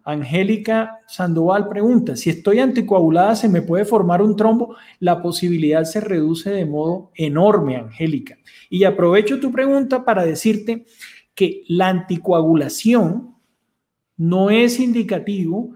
Angélica 0.02 0.98
Sandoval 1.06 1.68
pregunta, 1.68 2.16
si 2.16 2.30
estoy 2.30 2.58
anticoagulada, 2.58 3.36
¿se 3.36 3.48
me 3.48 3.62
puede 3.62 3.84
formar 3.84 4.22
un 4.22 4.34
trombo? 4.34 4.74
La 4.98 5.22
posibilidad 5.22 5.84
se 5.84 6.00
reduce 6.00 6.50
de 6.50 6.64
modo 6.64 7.12
enorme, 7.14 7.76
Angélica. 7.76 8.38
Y 8.68 8.84
aprovecho 8.84 9.38
tu 9.38 9.52
pregunta 9.52 10.04
para 10.04 10.24
decirte 10.24 10.86
que 11.34 11.62
la 11.68 11.88
anticoagulación 11.88 13.36
no 14.16 14.50
es 14.50 14.80
indicativo 14.80 15.74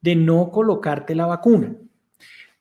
de 0.00 0.16
no 0.16 0.50
colocarte 0.50 1.14
la 1.14 1.26
vacuna. 1.26 1.76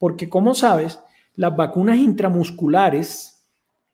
Porque 0.03 0.27
como 0.27 0.53
sabes, 0.53 0.99
las 1.33 1.55
vacunas 1.55 1.97
intramusculares 1.97 3.41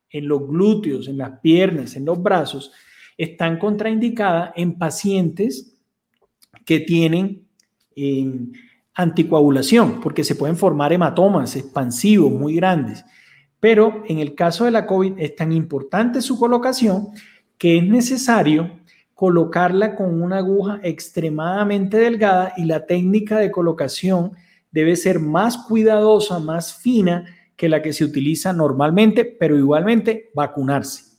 en 0.09 0.27
los 0.27 0.47
glúteos, 0.47 1.07
en 1.07 1.19
las 1.19 1.39
piernas, 1.39 1.95
en 1.95 2.05
los 2.05 2.19
brazos, 2.23 2.71
están 3.15 3.59
contraindicadas 3.59 4.51
en 4.55 4.79
pacientes 4.79 5.77
que 6.65 6.79
tienen 6.79 7.47
eh, 7.95 8.27
anticoagulación, 8.95 10.01
porque 10.01 10.23
se 10.23 10.33
pueden 10.33 10.57
formar 10.57 10.91
hematomas 10.91 11.55
expansivos 11.55 12.31
muy 12.31 12.55
grandes. 12.55 13.05
Pero 13.59 14.01
en 14.07 14.17
el 14.17 14.33
caso 14.33 14.65
de 14.65 14.71
la 14.71 14.87
COVID 14.87 15.13
es 15.19 15.35
tan 15.35 15.51
importante 15.51 16.23
su 16.23 16.39
colocación 16.39 17.09
que 17.59 17.77
es 17.77 17.83
necesario 17.83 18.79
colocarla 19.13 19.95
con 19.95 20.23
una 20.23 20.37
aguja 20.37 20.79
extremadamente 20.81 21.97
delgada 21.97 22.53
y 22.57 22.65
la 22.65 22.87
técnica 22.87 23.37
de 23.37 23.51
colocación 23.51 24.31
debe 24.71 24.95
ser 24.95 25.19
más 25.19 25.57
cuidadosa, 25.57 26.39
más 26.39 26.75
fina 26.75 27.25
que 27.55 27.69
la 27.69 27.81
que 27.81 27.93
se 27.93 28.05
utiliza 28.05 28.53
normalmente, 28.53 29.25
pero 29.25 29.57
igualmente 29.57 30.29
vacunarse. 30.33 31.09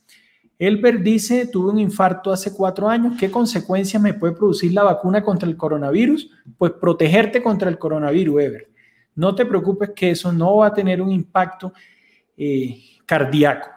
Elber 0.58 1.02
dice, 1.02 1.46
tuve 1.46 1.70
un 1.70 1.78
infarto 1.78 2.30
hace 2.30 2.52
cuatro 2.54 2.88
años, 2.88 3.14
¿qué 3.18 3.30
consecuencias 3.30 4.02
me 4.02 4.12
puede 4.12 4.34
producir 4.34 4.72
la 4.74 4.82
vacuna 4.82 5.22
contra 5.24 5.48
el 5.48 5.56
coronavirus? 5.56 6.30
Pues 6.58 6.72
protegerte 6.72 7.42
contra 7.42 7.70
el 7.70 7.78
coronavirus, 7.78 8.42
Ever. 8.42 8.70
No 9.14 9.34
te 9.34 9.46
preocupes 9.46 9.90
que 9.96 10.10
eso 10.10 10.30
no 10.32 10.58
va 10.58 10.66
a 10.66 10.74
tener 10.74 11.00
un 11.00 11.10
impacto 11.12 11.72
eh, 12.36 12.78
cardíaco. 13.06 13.68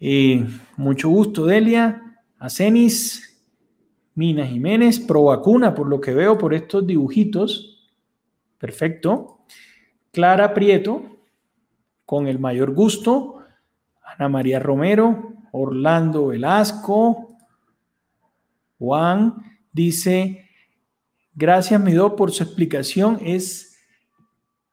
Eh, 0.00 0.44
mucho 0.76 1.08
gusto, 1.08 1.46
Delia, 1.46 2.18
Acenis, 2.38 3.40
Mina 4.16 4.46
Jiménez, 4.46 4.98
pro 4.98 5.24
vacuna, 5.24 5.74
por 5.74 5.88
lo 5.88 6.00
que 6.00 6.12
veo 6.12 6.36
por 6.38 6.54
estos 6.54 6.86
dibujitos. 6.86 7.69
Perfecto. 8.60 9.46
Clara 10.12 10.52
Prieto, 10.52 11.24
con 12.04 12.28
el 12.28 12.38
mayor 12.38 12.74
gusto. 12.74 13.42
Ana 14.04 14.28
María 14.28 14.58
Romero, 14.58 15.32
Orlando 15.50 16.26
Velasco. 16.28 17.38
Juan 18.78 19.36
dice, 19.72 20.48
gracias 21.34 21.80
Mido 21.80 22.16
por 22.16 22.32
su 22.32 22.42
explicación, 22.42 23.18
es 23.24 23.78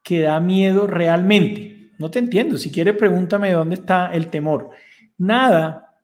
que 0.02 0.20
da 0.20 0.38
miedo 0.38 0.86
realmente. 0.86 1.92
No 1.98 2.10
te 2.10 2.18
entiendo, 2.18 2.58
si 2.58 2.70
quieres 2.70 2.96
pregúntame 2.96 3.52
dónde 3.52 3.76
está 3.76 4.12
el 4.12 4.28
temor. 4.28 4.70
Nada, 5.16 5.94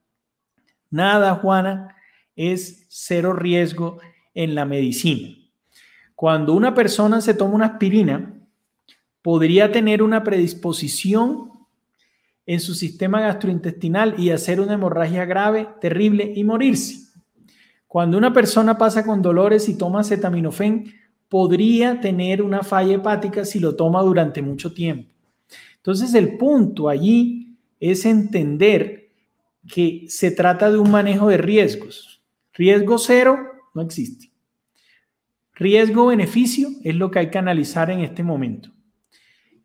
nada, 0.91 1.35
Juana, 1.37 1.97
es 2.35 2.87
cero 2.89 3.33
riesgo 3.33 4.01
en 4.33 4.55
la 4.55 4.65
medicina. 4.65 5.44
Cuando 6.25 6.55
una 6.55 6.73
persona 6.73 7.21
se 7.21 7.35
toma 7.35 7.55
una 7.55 7.67
aspirina, 7.67 8.33
podría 9.21 9.71
tener 9.71 10.03
una 10.03 10.25
predisposición 10.25 11.51
en 12.47 12.61
su 12.61 12.75
sistema 12.75 13.21
gastrointestinal 13.21 14.15
y 14.19 14.31
hacer 14.31 14.59
una 14.59 14.73
hemorragia 14.73 15.27
grave, 15.27 15.69
terrible 15.83 16.33
y 16.35 16.43
morirse. 16.43 17.13
Cuando 17.87 18.17
una 18.17 18.33
persona 18.33 18.79
pasa 18.79 19.05
con 19.05 19.21
dolores 19.21 19.69
y 19.69 19.77
toma 19.77 20.01
acetaminofén, 20.01 20.95
podría 21.29 22.01
tener 22.01 22.41
una 22.41 22.63
falla 22.63 22.95
hepática 22.95 23.45
si 23.45 23.61
lo 23.61 23.77
toma 23.77 24.01
durante 24.01 24.41
mucho 24.41 24.73
tiempo. 24.73 25.11
Entonces 25.77 26.15
el 26.15 26.39
punto 26.39 26.89
allí 26.89 27.55
es 27.79 28.07
entender 28.07 29.11
que 29.69 30.07
se 30.09 30.31
trata 30.31 30.71
de 30.71 30.79
un 30.79 30.91
manejo 30.91 31.29
de 31.29 31.37
riesgos. 31.37 32.23
Riesgo 32.55 32.97
cero 32.97 33.37
no 33.75 33.83
existe. 33.83 34.34
Riesgo-beneficio 35.55 36.69
es 36.83 36.95
lo 36.95 37.11
que 37.11 37.21
hay 37.21 37.31
que 37.31 37.39
analizar 37.39 37.91
en 37.91 38.01
este 38.01 38.23
momento. 38.23 38.71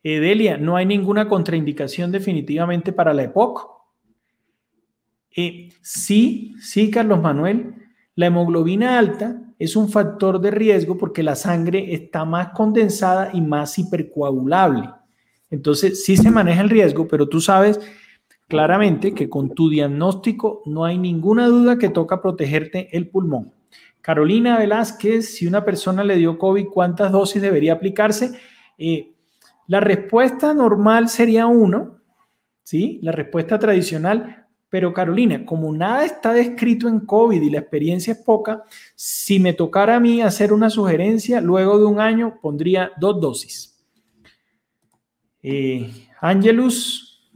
Edelia, 0.04 0.58
no 0.58 0.75
hay 0.75 0.86
ninguna 0.86 1.28
contraindicación 1.28 2.12
definitivamente 2.12 2.93
para 2.93 3.13
la 3.13 3.23
EPOC. 3.23 3.69
Eh, 5.36 5.69
sí, 5.82 6.56
sí, 6.62 6.89
Carlos 6.89 7.21
Manuel, 7.21 7.75
la 8.15 8.28
hemoglobina 8.28 8.97
alta 8.97 9.41
es 9.58 9.75
un 9.75 9.89
factor 9.89 10.39
de 10.39 10.52
riesgo 10.52 10.97
porque 10.97 11.23
la 11.23 11.36
sangre 11.36 11.93
está 11.93 12.23
más 12.23 12.49
condensada 12.49 13.32
y 13.34 13.41
más 13.41 13.78
hipercoagulable. 13.78 14.89
Entonces, 15.49 16.06
sí 16.06 16.15
se 16.15 16.32
maneja 16.32 16.62
el 16.62 16.69
riesgo, 16.69 17.08
pero 17.08 17.28
tú 17.28 17.41
sabes 17.41 17.80
claramente 18.47 19.13
que 19.13 19.30
con 19.30 19.54
tu 19.54 19.69
diagnóstico 19.69 20.62
no 20.65 20.86
hay 20.86 20.97
ninguna 20.97 21.47
duda 21.47 21.78
que 21.78 21.89
toca 21.89 22.21
protegerte 22.21 22.95
el 22.95 23.10
pulmón. 23.10 23.54
Carolina 24.01 24.57
Velázquez, 24.57 25.35
si 25.35 25.45
una 25.47 25.63
persona 25.63 26.03
le 26.03 26.15
dio 26.15 26.38
COVID, 26.38 26.67
¿cuántas 26.67 27.12
dosis 27.12 27.41
debería 27.41 27.73
aplicarse? 27.73 28.39
Eh, 28.77 29.13
la 29.67 29.79
respuesta 29.79 30.53
normal 30.53 31.09
sería 31.09 31.45
uno, 31.47 31.99
¿sí? 32.63 32.99
La 33.03 33.12
respuesta 33.12 33.59
tradicional. 33.59 34.47
Pero 34.69 34.93
Carolina, 34.93 35.45
como 35.45 35.73
nada 35.73 36.05
está 36.05 36.31
descrito 36.31 36.88
en 36.88 36.99
COVID 36.99 37.41
y 37.41 37.49
la 37.49 37.59
experiencia 37.59 38.13
es 38.13 38.19
poca, 38.19 38.63
si 38.95 39.39
me 39.39 39.53
tocara 39.53 39.95
a 39.95 39.99
mí 39.99 40.21
hacer 40.21 40.53
una 40.53 40.69
sugerencia, 40.69 41.41
luego 41.41 41.79
de 41.79 41.85
un 41.85 41.99
año 41.99 42.39
pondría 42.39 42.91
dos 42.99 43.19
dosis. 43.19 43.83
Eh, 45.41 45.89
Angelus, 46.21 47.31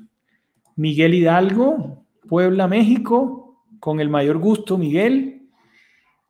Miguel 0.76 1.15
Hidalgo, 1.15 2.04
Puebla, 2.28 2.67
México, 2.67 3.63
con 3.80 3.99
el 3.99 4.10
mayor 4.10 4.38
gusto, 4.38 4.78
Miguel. 4.78 5.33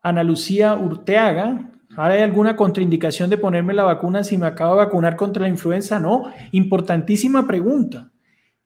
Ana 0.04 0.22
Lucía 0.22 0.76
Urteaga, 0.76 1.72
¿hay 1.96 2.22
alguna 2.22 2.58
contraindicación 2.58 3.30
de 3.30 3.38
ponerme 3.38 3.74
la 3.74 3.84
vacuna 3.84 4.26
si 4.26 4.38
me 4.38 4.46
acabo 4.46 4.76
de 4.76 4.86
vacunar 4.86 5.16
contra 5.16 5.44
la 5.44 5.48
influenza? 5.50 5.98
No, 5.98 6.30
importantísima 6.52 7.48
pregunta. 7.48 8.12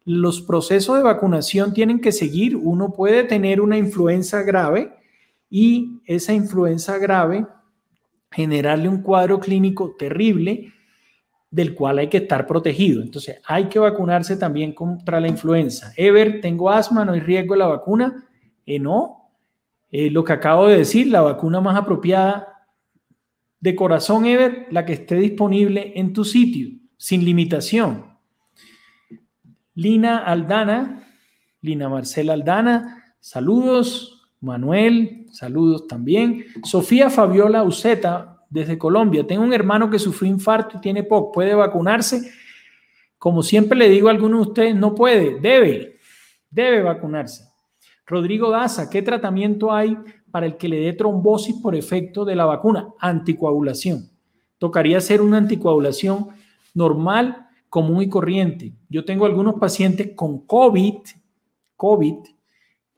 Los 0.04 0.42
procesos 0.42 0.98
de 0.98 1.04
vacunación 1.04 1.74
tienen 1.74 2.02
que 2.02 2.12
seguir. 2.12 2.56
Uno 2.56 2.92
puede 2.92 3.24
tener 3.24 3.62
una 3.62 3.78
influenza 3.78 4.42
grave 4.42 4.96
y 5.48 6.02
esa 6.06 6.34
influenza 6.34 6.98
grave 6.98 7.46
generarle 8.32 8.90
un 8.90 9.04
cuadro 9.04 9.40
clínico 9.40 9.96
terrible 9.98 10.74
del 11.52 11.76
cual 11.76 12.00
hay 12.00 12.08
que 12.08 12.18
estar 12.18 12.48
protegido. 12.48 13.04
Entonces, 13.04 13.40
hay 13.46 13.66
que 13.66 13.78
vacunarse 13.78 14.38
también 14.38 14.74
contra 14.74 15.20
la 15.20 15.28
influenza. 15.28 15.94
Ever, 15.96 16.42
tengo 16.42 16.72
asma, 16.72 17.06
no 17.06 17.12
hay 17.12 17.20
riesgo 17.20 17.54
de 17.54 17.60
la 17.60 17.68
vacuna. 17.68 18.28
Eh, 18.66 18.80
no, 18.80 19.27
eh, 19.92 20.10
lo 20.10 20.24
que 20.24 20.34
acabo 20.34 20.68
de 20.68 20.78
decir, 20.78 21.08
la 21.08 21.22
vacuna 21.22 21.62
más 21.62 21.78
apropiada 21.78 22.66
de 23.60 23.76
corazón 23.76 24.26
Ever, 24.26 24.68
la 24.72 24.86
que 24.86 24.94
esté 24.94 25.16
disponible 25.16 25.94
en 25.96 26.14
tu 26.14 26.24
sitio, 26.24 26.70
sin 26.98 27.26
limitación. 27.26 28.06
Lina 29.74 30.20
Aldana, 30.20 31.08
Lina 31.62 31.90
Marcela 31.90 32.34
Aldana, 32.34 33.16
saludos. 33.20 34.14
Manuel, 34.40 35.26
saludos 35.32 35.88
también. 35.88 36.46
Sofía 36.64 37.10
Fabiola 37.10 37.64
Uceta, 37.64 38.38
desde 38.50 38.78
Colombia. 38.78 39.26
Tengo 39.26 39.44
un 39.44 39.54
hermano 39.54 39.90
que 39.90 40.00
sufrió 40.00 40.32
infarto 40.32 40.78
y 40.78 40.82
tiene 40.82 41.04
POC. 41.04 41.34
¿Puede 41.34 41.56
vacunarse? 41.56 42.32
Como 43.18 43.42
siempre 43.42 43.78
le 43.78 43.90
digo 43.90 44.08
a 44.08 44.12
algunos 44.12 44.40
de 44.40 44.48
ustedes, 44.50 44.76
no 44.76 44.94
puede, 44.94 45.40
debe, 45.40 45.98
debe 46.50 46.84
vacunarse. 46.84 47.47
Rodrigo 48.08 48.50
Daza, 48.50 48.90
¿qué 48.90 49.02
tratamiento 49.02 49.74
hay 49.74 49.98
para 50.32 50.46
el 50.46 50.56
que 50.56 50.70
le 50.70 50.80
dé 50.80 50.94
trombosis 50.94 51.56
por 51.56 51.76
efecto 51.76 52.24
de 52.24 52.38
la 52.38 52.46
vacuna? 52.46 52.88
Anticoagulación. 53.00 54.10
Tocaría 54.58 54.98
hacer 54.98 55.22
una 55.22 55.38
anticoagulación 55.38 56.30
normal, 56.74 57.48
común 57.70 58.02
y 58.02 58.10
corriente. 58.10 58.72
Yo 58.88 59.04
tengo 59.04 59.26
algunos 59.26 59.56
pacientes 59.56 60.12
con 60.16 60.40
COVID, 60.46 61.00
COVID, 61.76 62.16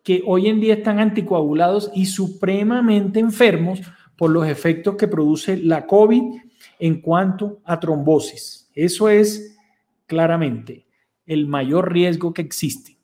que 0.04 0.22
hoy 0.28 0.48
en 0.48 0.60
día 0.60 0.76
están 0.76 1.00
anticoagulados 1.00 1.92
y 1.96 2.06
supremamente 2.06 3.20
enfermos 3.20 3.82
por 4.16 4.30
los 4.30 4.48
efectos 4.48 4.96
que 4.96 5.08
produce 5.08 5.58
la 5.58 5.88
COVID 5.88 6.40
en 6.78 7.02
cuanto 7.02 7.62
a 7.66 7.80
trombosis. 7.80 8.70
Eso 8.76 9.10
es 9.10 9.58
claramente 10.06 10.86
el 11.26 11.48
mayor 11.48 11.92
riesgo 11.92 12.32
que 12.32 12.44
existe. 12.44 12.99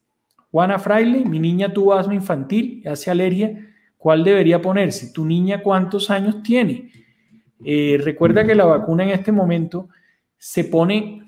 Juana 0.56 0.80
Fraile, 0.80 1.26
mi 1.26 1.38
niña 1.38 1.74
tuvo 1.74 1.94
asma 1.94 2.15
infantil, 2.15 2.82
hace 2.88 3.12
alergia, 3.12 3.60
¿cuál 3.98 4.24
debería 4.24 4.62
ponerse? 4.62 5.12
¿Tu 5.12 5.26
niña 5.26 5.62
cuántos 5.62 6.10
años 6.10 6.41
tiene? 6.44 6.94
Eh, 7.65 8.00
recuerda 8.02 8.46
que 8.46 8.56
la 8.56 8.63
vacuna 8.63 9.04
en 9.04 9.10
este 9.10 9.34
momento 9.34 9.89
se 10.38 10.63
pone 10.63 11.28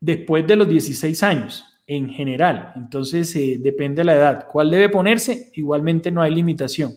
después 0.00 0.44
de 0.44 0.56
los 0.56 0.68
16 0.68 1.22
años 1.22 1.64
en 1.86 2.08
general. 2.08 2.72
Entonces, 2.74 3.36
eh, 3.36 3.60
depende 3.60 4.00
de 4.00 4.06
la 4.06 4.14
edad. 4.16 4.46
¿Cuál 4.50 4.72
debe 4.72 4.88
ponerse? 4.88 5.52
Igualmente 5.54 6.10
no 6.10 6.20
hay 6.20 6.34
limitación. 6.34 6.94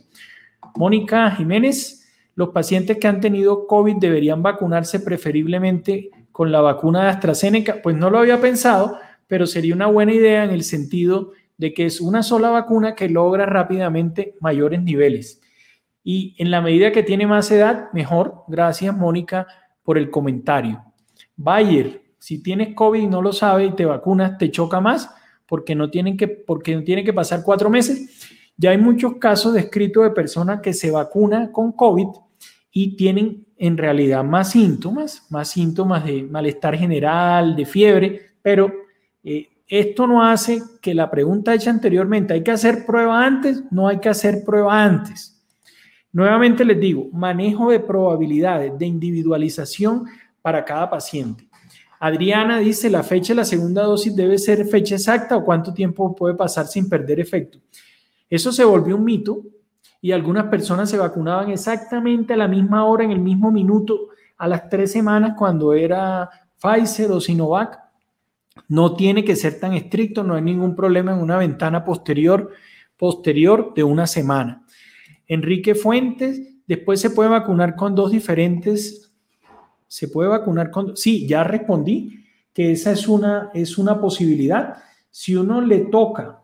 Mónica 0.76 1.30
Jiménez, 1.30 2.12
los 2.34 2.50
pacientes 2.50 2.98
que 2.98 3.08
han 3.08 3.22
tenido 3.22 3.68
COVID 3.68 3.98
deberían 3.98 4.42
vacunarse 4.42 5.00
preferiblemente 5.00 6.10
con 6.32 6.52
la 6.52 6.62
vacuna 6.62 7.04
de 7.04 7.10
AstraZeneca. 7.10 7.84
Pues 7.84 7.96
no 7.96 8.10
lo 8.10 8.18
había 8.18 8.42
pensado, 8.42 8.98
pero 9.28 9.46
sería 9.46 9.76
una 9.76 9.86
buena 9.86 10.12
idea 10.12 10.44
en 10.44 10.50
el 10.50 10.64
sentido 10.64 11.34
de 11.62 11.76
que 11.76 11.86
es 11.86 12.02
una 12.02 12.24
sola 12.24 12.50
vacuna 12.50 12.96
que 12.96 13.08
logra 13.08 13.46
rápidamente 13.46 14.36
mayores 14.42 14.82
niveles. 14.82 15.40
Y 16.04 16.34
en 16.40 16.50
la 16.50 16.60
medida 16.60 16.92
que 16.92 17.04
tiene 17.04 17.28
más 17.28 17.52
edad, 17.52 17.94
mejor. 17.94 18.46
Gracias, 18.48 18.98
Mónica, 18.98 19.46
por 19.84 20.00
el 20.00 20.10
comentario. 20.10 20.84
Bayer, 21.36 22.02
si 22.18 22.42
tienes 22.42 22.74
COVID 22.74 23.02
y 23.02 23.06
no 23.06 23.22
lo 23.22 23.32
sabes 23.32 23.70
y 23.70 23.76
te 23.76 23.86
vacunas, 23.86 24.40
te 24.40 24.50
choca 24.50 24.82
más 24.82 25.14
porque 25.46 25.76
no 25.76 25.92
tienen 25.92 26.18
que, 26.18 26.28
porque 26.28 26.76
no 26.76 26.84
tienen 26.84 27.06
que 27.06 27.14
pasar 27.14 27.44
cuatro 27.44 27.70
meses. 27.70 28.28
Ya 28.58 28.72
hay 28.72 28.80
muchos 28.80 29.18
casos 29.18 29.54
descritos 29.54 30.04
de 30.04 30.10
personas 30.10 30.62
que 30.62 30.74
se 30.74 30.90
vacunan 30.90 31.52
con 31.52 31.74
COVID 31.74 32.08
y 32.72 32.96
tienen 32.96 33.46
en 33.56 33.78
realidad 33.78 34.24
más 34.24 34.50
síntomas, 34.50 35.28
más 35.30 35.50
síntomas 35.50 36.06
de 36.06 36.24
malestar 36.24 36.76
general, 36.76 37.56
de 37.56 37.68
fiebre, 37.68 38.22
pero 38.42 38.74
eh, 39.24 39.48
esto 39.72 40.06
no 40.06 40.22
hace 40.22 40.62
que 40.82 40.94
la 40.94 41.10
pregunta 41.10 41.54
hecha 41.54 41.70
anteriormente, 41.70 42.34
¿hay 42.34 42.44
que 42.44 42.52
hacer 42.52 42.86
prueba 42.86 43.26
antes? 43.26 43.64
No 43.72 43.88
hay 43.88 44.00
que 44.00 44.10
hacer 44.10 44.44
prueba 44.44 44.84
antes. 44.84 45.42
Nuevamente 46.12 46.66
les 46.66 46.78
digo, 46.78 47.08
manejo 47.14 47.72
de 47.72 47.80
probabilidades, 47.80 48.78
de 48.78 48.86
individualización 48.86 50.08
para 50.42 50.66
cada 50.66 50.90
paciente. 50.90 51.48
Adriana 52.02 52.60
dice, 52.60 52.90
la 52.90 53.02
fecha 53.02 53.32
de 53.32 53.38
la 53.38 53.46
segunda 53.46 53.84
dosis 53.84 54.14
debe 54.14 54.38
ser 54.38 54.66
fecha 54.66 54.96
exacta 54.96 55.38
o 55.38 55.46
cuánto 55.46 55.74
tiempo 55.74 56.14
puede 56.14 56.36
pasar 56.36 56.68
sin 56.68 56.90
perder 56.90 57.22
efecto. 57.22 57.58
Eso 58.30 58.52
se 58.52 58.66
volvió 58.66 58.98
un 58.98 59.06
mito 59.06 59.42
y 60.02 60.12
algunas 60.12 60.48
personas 60.48 60.90
se 60.90 60.98
vacunaban 60.98 61.50
exactamente 61.50 62.34
a 62.34 62.38
la 62.38 62.50
misma 62.50 62.84
hora, 62.84 63.06
en 63.06 63.12
el 63.12 63.20
mismo 63.20 63.52
minuto, 63.52 64.10
a 64.38 64.50
las 64.50 64.68
tres 64.68 64.92
semanas 64.92 65.36
cuando 65.38 65.74
era 65.74 66.30
Pfizer 66.62 67.10
o 67.10 67.22
Sinovac. 67.22 67.80
No 68.68 68.96
tiene 68.96 69.24
que 69.24 69.36
ser 69.36 69.60
tan 69.60 69.74
estricto, 69.74 70.24
no 70.24 70.36
hay 70.36 70.42
ningún 70.42 70.76
problema 70.76 71.14
en 71.14 71.20
una 71.20 71.38
ventana 71.38 71.84
posterior, 71.84 72.52
posterior 72.98 73.74
de 73.76 73.84
una 73.84 74.08
semana. 74.08 74.66
Enrique 75.28 75.76
Fuentes, 75.76 76.42
después 76.68 77.00
se 77.00 77.10
puede 77.10 77.30
vacunar 77.30 77.76
con 77.76 77.96
dos 77.96 78.12
diferentes 78.12 79.12
¿Se 79.92 80.08
puede 80.08 80.30
vacunar 80.30 80.72
con...? 80.72 80.96
Sí, 80.96 81.28
ya 81.28 81.44
respondí 81.44 82.24
que 82.54 82.72
esa 82.72 82.94
es 82.94 83.10
una, 83.10 83.52
es 83.54 83.78
una 83.78 84.00
posibilidad. 84.00 84.78
Si 85.10 85.36
uno 85.36 85.60
le 85.60 85.80
toca 85.80 86.44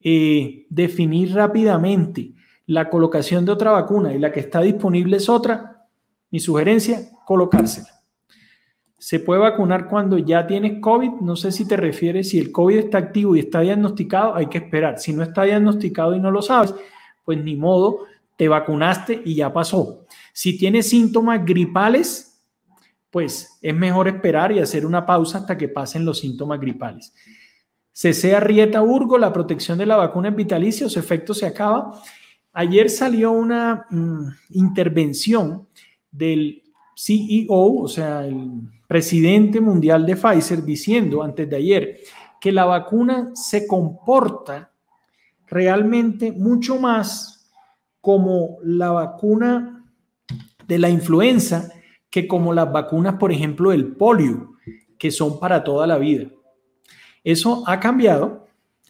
eh, 0.00 0.64
definir 0.70 1.34
rápidamente 1.34 2.32
la 2.64 2.88
colocación 2.88 3.44
de 3.44 3.52
otra 3.52 3.72
vacuna 3.72 4.14
y 4.14 4.18
la 4.18 4.32
que 4.32 4.40
está 4.40 4.62
disponible 4.62 5.18
es 5.18 5.28
otra, 5.28 5.86
mi 6.30 6.40
sugerencia, 6.40 7.10
colocársela. 7.26 7.93
Se 9.04 9.20
puede 9.20 9.42
vacunar 9.42 9.86
cuando 9.86 10.16
ya 10.16 10.46
tienes 10.46 10.80
COVID. 10.80 11.20
No 11.20 11.36
sé 11.36 11.52
si 11.52 11.68
te 11.68 11.76
refieres, 11.76 12.30
si 12.30 12.38
el 12.38 12.50
COVID 12.50 12.78
está 12.78 12.96
activo 12.96 13.36
y 13.36 13.40
está 13.40 13.60
diagnosticado, 13.60 14.34
hay 14.34 14.46
que 14.46 14.56
esperar. 14.56 14.98
Si 14.98 15.12
no 15.12 15.22
está 15.22 15.42
diagnosticado 15.42 16.16
y 16.16 16.20
no 16.20 16.30
lo 16.30 16.40
sabes, 16.40 16.74
pues 17.22 17.36
ni 17.44 17.54
modo, 17.54 18.06
te 18.34 18.48
vacunaste 18.48 19.20
y 19.22 19.34
ya 19.34 19.52
pasó. 19.52 20.06
Si 20.32 20.56
tienes 20.56 20.88
síntomas 20.88 21.44
gripales, 21.44 22.40
pues 23.10 23.58
es 23.60 23.74
mejor 23.74 24.08
esperar 24.08 24.52
y 24.52 24.60
hacer 24.60 24.86
una 24.86 25.04
pausa 25.04 25.36
hasta 25.36 25.58
que 25.58 25.68
pasen 25.68 26.06
los 26.06 26.20
síntomas 26.20 26.58
gripales. 26.58 27.12
Cese 27.92 28.40
Rieta 28.40 28.80
Urgo, 28.80 29.18
la 29.18 29.34
protección 29.34 29.76
de 29.76 29.84
la 29.84 29.96
vacuna 29.96 30.30
es 30.30 30.34
vitalicia, 30.34 30.88
su 30.88 30.98
efecto 30.98 31.34
se 31.34 31.44
acaba. 31.44 32.00
Ayer 32.54 32.88
salió 32.88 33.32
una 33.32 33.84
mm, 33.90 34.28
intervención 34.52 35.68
del 36.10 36.63
CEO, 36.96 37.82
o 37.82 37.88
sea, 37.88 38.24
el 38.24 38.62
presidente 38.86 39.60
mundial 39.60 40.06
de 40.06 40.16
Pfizer, 40.16 40.62
diciendo 40.62 41.22
antes 41.22 41.48
de 41.48 41.56
ayer 41.56 42.00
que 42.40 42.52
la 42.52 42.64
vacuna 42.64 43.30
se 43.34 43.66
comporta 43.66 44.70
realmente 45.46 46.32
mucho 46.32 46.78
más 46.78 47.50
como 48.00 48.58
la 48.62 48.90
vacuna 48.90 49.84
de 50.66 50.78
la 50.78 50.90
influenza 50.90 51.70
que 52.10 52.28
como 52.28 52.52
las 52.52 52.70
vacunas, 52.70 53.14
por 53.14 53.32
ejemplo, 53.32 53.70
del 53.70 53.96
polio, 53.96 54.52
que 54.98 55.10
son 55.10 55.40
para 55.40 55.64
toda 55.64 55.86
la 55.86 55.98
vida. 55.98 56.28
Eso 57.24 57.64
ha 57.66 57.80
cambiado 57.80 58.43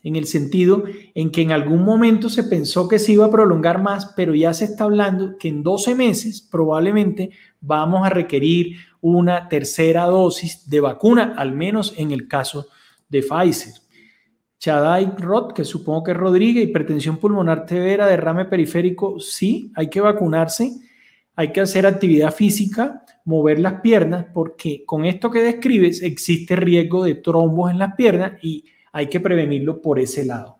en 0.04 0.14
el 0.14 0.26
sentido 0.26 0.84
en 1.14 1.32
que 1.32 1.42
en 1.42 1.50
algún 1.50 1.82
momento 1.82 2.28
se 2.28 2.44
pensó 2.44 2.86
que 2.86 3.00
se 3.00 3.12
iba 3.12 3.24
a 3.24 3.30
prolongar 3.30 3.82
más, 3.82 4.12
pero 4.14 4.34
ya 4.34 4.54
se 4.54 4.66
está 4.66 4.84
hablando 4.84 5.36
que 5.38 5.48
en 5.48 5.62
12 5.62 5.96
meses 5.96 6.40
probablemente 6.40 7.30
vamos 7.60 8.06
a 8.06 8.10
requerir 8.10 8.76
una 9.00 9.48
tercera 9.48 10.04
dosis 10.04 10.70
de 10.70 10.80
vacuna, 10.80 11.34
al 11.36 11.52
menos 11.52 11.94
en 11.96 12.12
el 12.12 12.28
caso 12.28 12.68
de 13.08 13.22
Pfizer. 13.22 13.74
Chadai 14.58 15.16
Roth, 15.18 15.52
que 15.52 15.64
supongo 15.64 16.04
que 16.04 16.12
es 16.12 16.16
Rodríguez, 16.16 16.68
hipertensión 16.68 17.16
pulmonar 17.16 17.66
severa, 17.68 18.06
derrame 18.06 18.44
periférico, 18.44 19.18
sí, 19.18 19.72
hay 19.74 19.88
que 19.88 20.00
vacunarse 20.00 20.72
hay 21.36 21.52
que 21.52 21.60
hacer 21.60 21.86
actividad 21.86 22.32
física, 22.32 23.04
mover 23.24 23.58
las 23.58 23.80
piernas, 23.80 24.26
porque 24.32 24.84
con 24.84 25.04
esto 25.04 25.30
que 25.30 25.42
describes 25.42 26.02
existe 26.02 26.56
riesgo 26.56 27.04
de 27.04 27.16
trombos 27.16 27.70
en 27.70 27.78
las 27.78 27.94
piernas 27.96 28.32
y 28.42 28.64
hay 28.94 29.08
que 29.08 29.18
prevenirlo 29.18 29.82
por 29.82 29.98
ese 29.98 30.24
lado. 30.24 30.56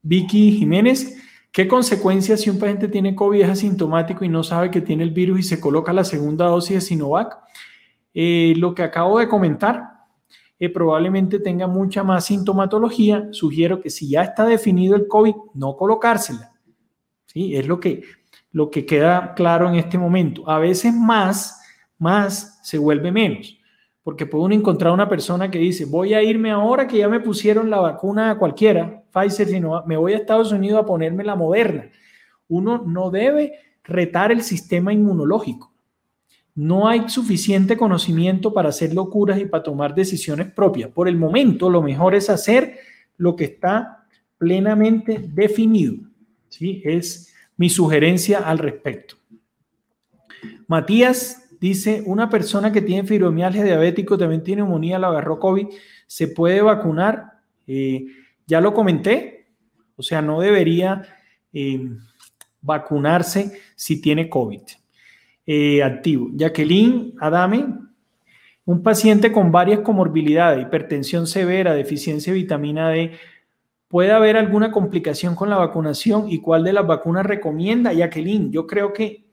Vicky 0.00 0.52
Jiménez, 0.52 1.20
¿qué 1.50 1.66
consecuencias 1.66 2.40
si 2.40 2.48
un 2.48 2.60
paciente 2.60 2.86
tiene 2.86 3.16
COVID 3.16 3.42
es 3.42 3.50
asintomático 3.50 4.24
y 4.24 4.28
no 4.28 4.44
sabe 4.44 4.70
que 4.70 4.80
tiene 4.80 5.02
el 5.02 5.10
virus 5.10 5.40
y 5.40 5.42
se 5.42 5.58
coloca 5.58 5.92
la 5.92 6.04
segunda 6.04 6.46
dosis 6.46 6.74
de 6.76 6.80
Sinovac? 6.80 7.36
Eh, 8.14 8.54
lo 8.56 8.72
que 8.72 8.84
acabo 8.84 9.18
de 9.18 9.28
comentar, 9.28 9.82
eh, 10.60 10.68
probablemente 10.68 11.40
tenga 11.40 11.66
mucha 11.66 12.04
más 12.04 12.26
sintomatología. 12.26 13.28
Sugiero 13.32 13.80
que 13.80 13.90
si 13.90 14.08
ya 14.08 14.22
está 14.22 14.46
definido 14.46 14.94
el 14.94 15.08
COVID, 15.08 15.34
no 15.54 15.76
colocársela. 15.76 16.52
¿Sí? 17.26 17.56
Es 17.56 17.66
lo 17.66 17.80
que 17.80 18.04
lo 18.52 18.70
que 18.70 18.86
queda 18.86 19.34
claro 19.34 19.68
en 19.68 19.74
este 19.74 19.98
momento. 19.98 20.48
A 20.48 20.60
veces 20.60 20.94
más, 20.94 21.60
más 21.98 22.60
se 22.62 22.78
vuelve 22.78 23.10
menos, 23.10 23.57
porque 24.08 24.24
puede 24.24 24.46
uno 24.46 24.54
encontrar 24.54 24.94
una 24.94 25.06
persona 25.06 25.50
que 25.50 25.58
dice, 25.58 25.84
voy 25.84 26.14
a 26.14 26.22
irme 26.22 26.50
ahora 26.50 26.88
que 26.88 26.96
ya 26.96 27.10
me 27.10 27.20
pusieron 27.20 27.68
la 27.68 27.78
vacuna 27.78 28.38
cualquiera, 28.38 29.02
Pfizer, 29.12 29.48
sino 29.48 29.84
me 29.84 29.98
voy 29.98 30.14
a 30.14 30.16
Estados 30.16 30.50
Unidos 30.50 30.80
a 30.80 30.86
ponerme 30.86 31.24
la 31.24 31.36
moderna. 31.36 31.90
Uno 32.48 32.82
no 32.86 33.10
debe 33.10 33.52
retar 33.84 34.32
el 34.32 34.40
sistema 34.40 34.94
inmunológico. 34.94 35.74
No 36.54 36.88
hay 36.88 37.06
suficiente 37.10 37.76
conocimiento 37.76 38.54
para 38.54 38.70
hacer 38.70 38.94
locuras 38.94 39.38
y 39.40 39.44
para 39.44 39.62
tomar 39.62 39.94
decisiones 39.94 40.50
propias. 40.52 40.88
Por 40.90 41.06
el 41.06 41.18
momento, 41.18 41.68
lo 41.68 41.82
mejor 41.82 42.14
es 42.14 42.30
hacer 42.30 42.78
lo 43.18 43.36
que 43.36 43.44
está 43.44 44.06
plenamente 44.38 45.22
definido. 45.34 45.96
¿sí? 46.48 46.80
Es 46.82 47.34
mi 47.58 47.68
sugerencia 47.68 48.38
al 48.38 48.56
respecto. 48.56 49.16
Matías 50.66 51.47
dice, 51.60 52.02
una 52.06 52.28
persona 52.30 52.72
que 52.72 52.82
tiene 52.82 53.06
fibromialgia 53.06 53.64
diabético, 53.64 54.16
también 54.16 54.42
tiene 54.42 54.62
neumonía, 54.62 54.98
la 54.98 55.08
agarró 55.08 55.38
COVID, 55.38 55.68
¿se 56.06 56.28
puede 56.28 56.62
vacunar? 56.62 57.40
Eh, 57.66 58.06
ya 58.46 58.60
lo 58.60 58.72
comenté, 58.72 59.46
o 59.96 60.02
sea, 60.02 60.22
no 60.22 60.40
debería 60.40 61.02
eh, 61.52 61.90
vacunarse 62.60 63.60
si 63.74 64.00
tiene 64.00 64.28
COVID 64.28 64.62
eh, 65.46 65.82
activo. 65.82 66.28
Jacqueline 66.34 67.14
Adame, 67.20 67.66
un 68.64 68.82
paciente 68.82 69.32
con 69.32 69.50
varias 69.50 69.80
comorbilidades, 69.80 70.62
hipertensión 70.62 71.26
severa, 71.26 71.74
deficiencia 71.74 72.32
de 72.32 72.38
vitamina 72.38 72.90
D, 72.90 73.12
¿puede 73.88 74.12
haber 74.12 74.36
alguna 74.36 74.70
complicación 74.70 75.34
con 75.34 75.48
la 75.48 75.56
vacunación 75.56 76.30
y 76.30 76.40
cuál 76.40 76.64
de 76.64 76.74
las 76.74 76.86
vacunas 76.86 77.24
recomienda? 77.24 77.92
Jacqueline, 77.92 78.52
yo 78.52 78.66
creo 78.66 78.92
que 78.92 79.24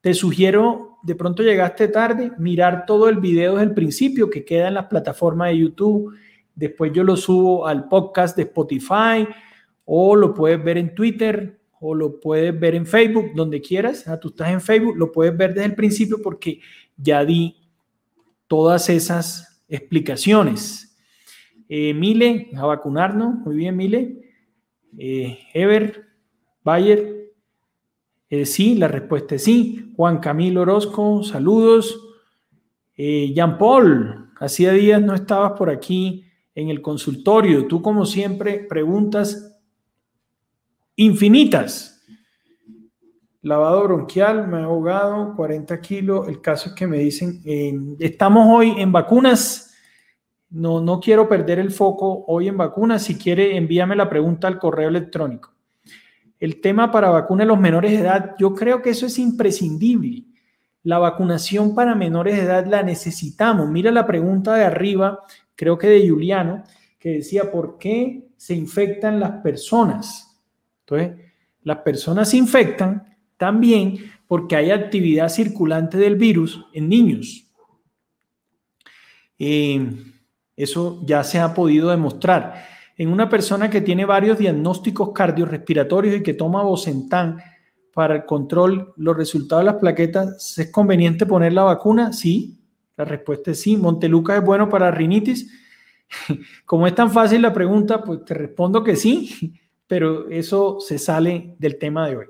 te 0.00 0.12
sugiero, 0.12 0.93
de 1.04 1.14
pronto 1.14 1.42
llegaste 1.42 1.88
tarde, 1.88 2.32
mirar 2.38 2.86
todo 2.86 3.10
el 3.10 3.18
video 3.18 3.52
desde 3.56 3.68
el 3.68 3.74
principio 3.74 4.30
que 4.30 4.42
queda 4.42 4.68
en 4.68 4.74
las 4.74 4.86
plataformas 4.86 5.50
de 5.50 5.58
YouTube. 5.58 6.14
Después 6.54 6.92
yo 6.94 7.04
lo 7.04 7.16
subo 7.16 7.66
al 7.66 7.88
podcast 7.88 8.34
de 8.36 8.44
Spotify 8.44 9.28
o 9.84 10.16
lo 10.16 10.32
puedes 10.32 10.64
ver 10.64 10.78
en 10.78 10.94
Twitter 10.94 11.60
o 11.78 11.94
lo 11.94 12.18
puedes 12.18 12.58
ver 12.58 12.74
en 12.74 12.86
Facebook, 12.86 13.32
donde 13.34 13.60
quieras. 13.60 14.08
Ah, 14.08 14.18
tú 14.18 14.28
estás 14.28 14.48
en 14.50 14.62
Facebook, 14.62 14.96
lo 14.96 15.12
puedes 15.12 15.36
ver 15.36 15.52
desde 15.52 15.66
el 15.66 15.74
principio 15.74 16.22
porque 16.22 16.60
ya 16.96 17.22
di 17.22 17.54
todas 18.46 18.88
esas 18.88 19.62
explicaciones. 19.68 20.96
Eh, 21.68 21.92
Mile, 21.92 22.48
a 22.56 22.64
vacunarnos. 22.64 23.34
Muy 23.40 23.56
bien, 23.56 23.76
Mile. 23.76 24.22
Eh, 24.96 25.38
Ever, 25.52 26.06
Bayer. 26.62 27.23
Eh, 28.34 28.46
sí, 28.46 28.74
la 28.74 28.88
respuesta 28.88 29.36
es 29.36 29.44
sí. 29.44 29.92
Juan 29.96 30.18
Camilo 30.18 30.62
Orozco, 30.62 31.22
saludos. 31.22 32.00
Jean 32.96 33.58
Paul, 33.58 34.30
hacía 34.40 34.72
días 34.72 35.00
no 35.00 35.14
estabas 35.14 35.52
por 35.52 35.70
aquí 35.70 36.24
en 36.52 36.68
el 36.68 36.82
consultorio. 36.82 37.68
Tú, 37.68 37.80
como 37.80 38.04
siempre, 38.06 38.66
preguntas 38.68 39.56
infinitas. 40.96 42.04
Lavado 43.42 43.84
bronquial, 43.84 44.48
me 44.48 44.58
ha 44.58 44.64
ahogado, 44.64 45.36
40 45.36 45.80
kilos. 45.80 46.26
El 46.26 46.40
caso 46.40 46.70
es 46.70 46.74
que 46.74 46.88
me 46.88 46.98
dicen, 46.98 47.40
estamos 48.00 48.48
hoy 48.50 48.74
en 48.78 48.90
vacunas. 48.90 49.74
No, 50.50 50.80
no 50.80 50.98
quiero 50.98 51.28
perder 51.28 51.60
el 51.60 51.70
foco 51.70 52.24
hoy 52.26 52.48
en 52.48 52.56
vacunas. 52.56 53.04
Si 53.04 53.16
quiere, 53.16 53.56
envíame 53.56 53.94
la 53.94 54.08
pregunta 54.08 54.48
al 54.48 54.58
correo 54.58 54.88
electrónico. 54.88 55.53
El 56.44 56.60
tema 56.60 56.92
para 56.92 57.08
vacunar 57.08 57.46
a 57.46 57.48
los 57.48 57.58
menores 57.58 57.92
de 57.92 58.00
edad, 58.00 58.34
yo 58.38 58.54
creo 58.54 58.82
que 58.82 58.90
eso 58.90 59.06
es 59.06 59.18
imprescindible. 59.18 60.24
La 60.82 60.98
vacunación 60.98 61.74
para 61.74 61.94
menores 61.94 62.36
de 62.36 62.42
edad 62.42 62.66
la 62.66 62.82
necesitamos. 62.82 63.70
Mira 63.70 63.90
la 63.90 64.06
pregunta 64.06 64.54
de 64.54 64.62
arriba, 64.62 65.20
creo 65.54 65.78
que 65.78 65.86
de 65.86 66.06
Juliano, 66.06 66.62
que 66.98 67.12
decía, 67.12 67.50
¿por 67.50 67.78
qué 67.78 68.28
se 68.36 68.54
infectan 68.54 69.20
las 69.20 69.40
personas? 69.42 70.38
Entonces, 70.80 71.18
las 71.62 71.78
personas 71.78 72.28
se 72.28 72.36
infectan 72.36 73.16
también 73.38 73.96
porque 74.28 74.54
hay 74.54 74.70
actividad 74.70 75.30
circulante 75.30 75.96
del 75.96 76.16
virus 76.16 76.62
en 76.74 76.90
niños. 76.90 77.50
Eh, 79.38 79.90
eso 80.54 81.00
ya 81.06 81.24
se 81.24 81.38
ha 81.38 81.54
podido 81.54 81.88
demostrar. 81.88 82.73
En 82.96 83.08
una 83.08 83.28
persona 83.28 83.68
que 83.68 83.80
tiene 83.80 84.04
varios 84.04 84.38
diagnósticos 84.38 85.12
cardiorrespiratorios 85.12 86.16
y 86.16 86.22
que 86.22 86.34
toma 86.34 86.62
Bocentan 86.62 87.38
para 87.92 88.16
el 88.16 88.24
control, 88.24 88.92
los 88.96 89.16
resultados 89.16 89.64
de 89.64 89.70
las 89.72 89.80
plaquetas, 89.80 90.58
¿es 90.58 90.70
conveniente 90.70 91.26
poner 91.26 91.52
la 91.52 91.64
vacuna? 91.64 92.12
Sí, 92.12 92.58
la 92.96 93.04
respuesta 93.04 93.52
es 93.52 93.60
sí. 93.60 93.76
Monteluca 93.76 94.36
es 94.36 94.44
bueno 94.44 94.68
para 94.68 94.90
rinitis. 94.90 95.50
Como 96.66 96.86
es 96.86 96.94
tan 96.94 97.10
fácil 97.10 97.42
la 97.42 97.52
pregunta, 97.52 98.02
pues 98.02 98.24
te 98.24 98.34
respondo 98.34 98.84
que 98.84 98.96
sí, 98.96 99.54
pero 99.86 100.28
eso 100.28 100.78
se 100.80 100.98
sale 100.98 101.54
del 101.58 101.78
tema 101.78 102.08
de 102.08 102.16
hoy. 102.16 102.26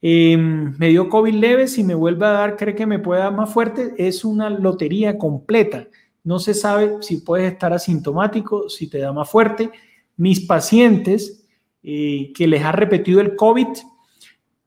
Em, 0.00 0.76
me 0.78 0.88
dio 0.88 1.08
COVID 1.08 1.34
leve, 1.34 1.66
si 1.66 1.82
me 1.82 1.94
vuelve 1.94 2.26
a 2.26 2.30
dar, 2.30 2.56
cree 2.56 2.74
que 2.74 2.86
me 2.86 3.00
puede 3.00 3.20
dar 3.20 3.34
más 3.34 3.52
fuerte, 3.52 3.94
es 3.98 4.24
una 4.24 4.48
lotería 4.48 5.18
completa. 5.18 5.88
No 6.28 6.38
se 6.38 6.52
sabe 6.52 6.98
si 7.00 7.22
puedes 7.22 7.50
estar 7.50 7.72
asintomático, 7.72 8.68
si 8.68 8.86
te 8.86 8.98
da 8.98 9.14
más 9.14 9.30
fuerte. 9.30 9.70
Mis 10.18 10.40
pacientes 10.40 11.42
eh, 11.82 12.34
que 12.34 12.46
les 12.46 12.62
ha 12.62 12.70
repetido 12.70 13.22
el 13.22 13.34
COVID, 13.34 13.68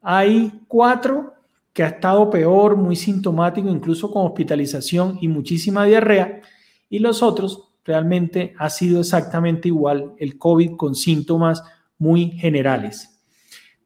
hay 0.02 0.52
cuatro 0.68 1.36
que 1.72 1.84
ha 1.84 1.90
estado 1.90 2.32
peor, 2.32 2.78
muy 2.78 2.96
sintomático, 2.96 3.70
incluso 3.70 4.10
con 4.10 4.26
hospitalización 4.26 5.20
y 5.22 5.28
muchísima 5.28 5.86
diarrea, 5.86 6.42
y 6.90 6.98
los 6.98 7.22
otros 7.22 7.76
realmente 7.86 8.56
ha 8.58 8.72
sido 8.72 9.00
exactamente 9.00 9.68
igual 9.68 10.14
el 10.18 10.40
COVID 10.40 10.78
con 10.78 10.96
síntomas 10.96 11.62
muy 12.00 12.32
generales. 12.32 13.22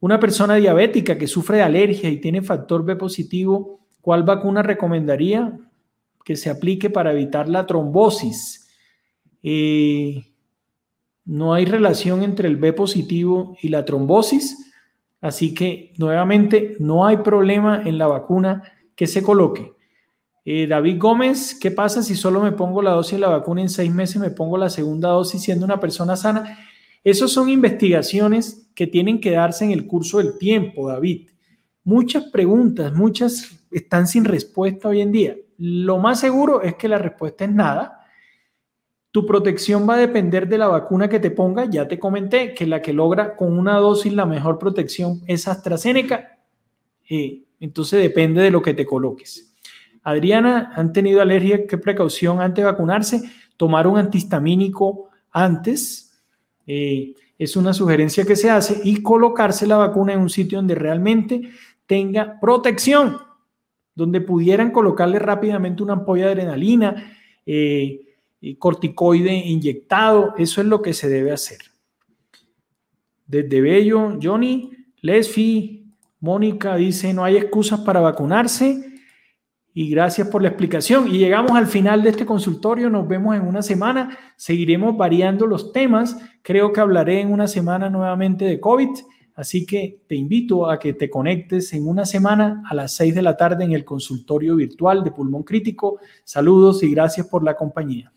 Una 0.00 0.18
persona 0.18 0.54
diabética 0.54 1.18
que 1.18 1.26
sufre 1.26 1.58
de 1.58 1.64
alergia 1.64 2.08
y 2.08 2.22
tiene 2.22 2.40
factor 2.40 2.86
B 2.86 2.96
positivo, 2.96 3.80
¿cuál 4.00 4.22
vacuna 4.22 4.62
recomendaría 4.62 5.58
que 6.26 6.34
se 6.34 6.50
aplique 6.50 6.90
para 6.90 7.12
evitar 7.12 7.48
la 7.48 7.66
trombosis? 7.66 8.68
Eh, 9.44 10.24
no 11.24 11.54
hay 11.54 11.66
relación 11.66 12.24
entre 12.24 12.48
el 12.48 12.56
B 12.56 12.72
positivo 12.72 13.56
y 13.62 13.68
la 13.68 13.84
trombosis, 13.84 14.72
así 15.20 15.54
que 15.54 15.94
nuevamente 15.98 16.76
no 16.80 17.06
hay 17.06 17.18
problema 17.18 17.80
en 17.84 17.96
la 17.96 18.08
vacuna 18.08 18.64
que 18.96 19.06
se 19.06 19.22
coloque. 19.22 19.72
Eh, 20.44 20.66
David 20.66 20.98
Gómez, 20.98 21.56
¿qué 21.60 21.70
pasa 21.70 22.02
si 22.02 22.16
solo 22.16 22.40
me 22.40 22.50
pongo 22.50 22.82
la 22.82 22.90
dosis 22.90 23.12
de 23.12 23.18
la 23.20 23.28
vacuna 23.28 23.62
en 23.62 23.68
seis 23.68 23.94
meses, 23.94 24.20
me 24.20 24.30
pongo 24.30 24.58
la 24.58 24.68
segunda 24.68 25.10
dosis 25.10 25.40
siendo 25.40 25.64
una 25.64 25.78
persona 25.78 26.16
sana? 26.16 26.58
Esas 27.04 27.30
son 27.30 27.48
investigaciones 27.48 28.68
que 28.74 28.88
tienen 28.88 29.20
que 29.20 29.30
darse 29.30 29.64
en 29.64 29.70
el 29.70 29.86
curso 29.86 30.18
del 30.18 30.38
tiempo, 30.38 30.88
David. 30.88 31.28
Muchas 31.84 32.24
preguntas, 32.24 32.92
muchas 32.92 33.60
están 33.70 34.08
sin 34.08 34.24
respuesta 34.24 34.88
hoy 34.88 35.02
en 35.02 35.12
día. 35.12 35.36
Lo 35.58 35.98
más 35.98 36.20
seguro 36.20 36.62
es 36.62 36.74
que 36.74 36.88
la 36.88 36.98
respuesta 36.98 37.44
es 37.44 37.50
nada. 37.50 38.00
Tu 39.10 39.24
protección 39.24 39.88
va 39.88 39.94
a 39.94 39.98
depender 39.98 40.46
de 40.48 40.58
la 40.58 40.68
vacuna 40.68 41.08
que 41.08 41.20
te 41.20 41.30
ponga. 41.30 41.64
Ya 41.64 41.88
te 41.88 41.98
comenté 41.98 42.54
que 42.54 42.66
la 42.66 42.82
que 42.82 42.92
logra 42.92 43.34
con 43.34 43.58
una 43.58 43.76
dosis 43.76 44.12
la 44.12 44.26
mejor 44.26 44.58
protección 44.58 45.22
es 45.26 45.48
AstraZeneca. 45.48 46.38
Eh, 47.08 47.42
entonces 47.60 48.02
depende 48.02 48.42
de 48.42 48.50
lo 48.50 48.60
que 48.60 48.74
te 48.74 48.84
coloques. 48.84 49.54
Adriana, 50.02 50.72
¿han 50.76 50.92
tenido 50.92 51.20
alergia? 51.20 51.66
¿Qué 51.66 51.78
precaución 51.78 52.40
antes 52.40 52.64
de 52.64 52.70
vacunarse? 52.70 53.22
Tomar 53.56 53.86
un 53.86 53.98
antihistamínico 53.98 55.08
antes 55.32 56.06
eh, 56.66 57.14
es 57.38 57.56
una 57.56 57.72
sugerencia 57.72 58.24
que 58.24 58.36
se 58.36 58.50
hace 58.50 58.80
y 58.84 59.02
colocarse 59.02 59.66
la 59.66 59.76
vacuna 59.76 60.12
en 60.12 60.20
un 60.20 60.30
sitio 60.30 60.58
donde 60.58 60.74
realmente 60.74 61.50
tenga 61.86 62.38
protección, 62.40 63.18
donde 63.96 64.20
pudieran 64.20 64.70
colocarle 64.70 65.18
rápidamente 65.18 65.82
una 65.82 65.94
ampolla 65.94 66.26
de 66.26 66.32
adrenalina, 66.32 67.12
eh, 67.44 68.02
corticoide 68.58 69.34
inyectado, 69.34 70.34
eso 70.36 70.60
es 70.60 70.66
lo 70.66 70.82
que 70.82 70.92
se 70.92 71.08
debe 71.08 71.32
hacer. 71.32 71.58
Desde 73.26 73.60
Bello, 73.60 74.18
Johnny, 74.22 74.70
Lesfi, 75.00 75.86
Mónica 76.20 76.76
dice, 76.76 77.12
no 77.12 77.24
hay 77.24 77.36
excusas 77.36 77.80
para 77.80 78.00
vacunarse 78.00 78.84
y 79.72 79.90
gracias 79.90 80.28
por 80.28 80.42
la 80.42 80.48
explicación. 80.48 81.08
Y 81.08 81.18
llegamos 81.18 81.52
al 81.52 81.66
final 81.66 82.02
de 82.02 82.10
este 82.10 82.26
consultorio, 82.26 82.90
nos 82.90 83.08
vemos 83.08 83.34
en 83.34 83.46
una 83.46 83.62
semana, 83.62 84.16
seguiremos 84.36 84.96
variando 84.96 85.46
los 85.46 85.72
temas, 85.72 86.16
creo 86.42 86.72
que 86.72 86.80
hablaré 86.80 87.20
en 87.20 87.32
una 87.32 87.48
semana 87.48 87.88
nuevamente 87.88 88.44
de 88.44 88.60
COVID, 88.60 88.90
así 89.36 89.64
que 89.64 90.00
te 90.08 90.16
invito 90.16 90.68
a 90.68 90.78
que 90.78 90.94
te 90.94 91.08
conectes 91.08 91.72
en 91.72 91.86
una 91.86 92.04
semana 92.04 92.62
a 92.68 92.74
las 92.74 92.92
6 92.94 93.14
de 93.14 93.22
la 93.22 93.36
tarde 93.36 93.64
en 93.64 93.72
el 93.72 93.84
consultorio 93.84 94.56
virtual 94.56 95.04
de 95.04 95.12
Pulmón 95.12 95.44
Crítico. 95.44 96.00
Saludos 96.24 96.82
y 96.82 96.90
gracias 96.90 97.28
por 97.28 97.44
la 97.44 97.54
compañía. 97.54 98.12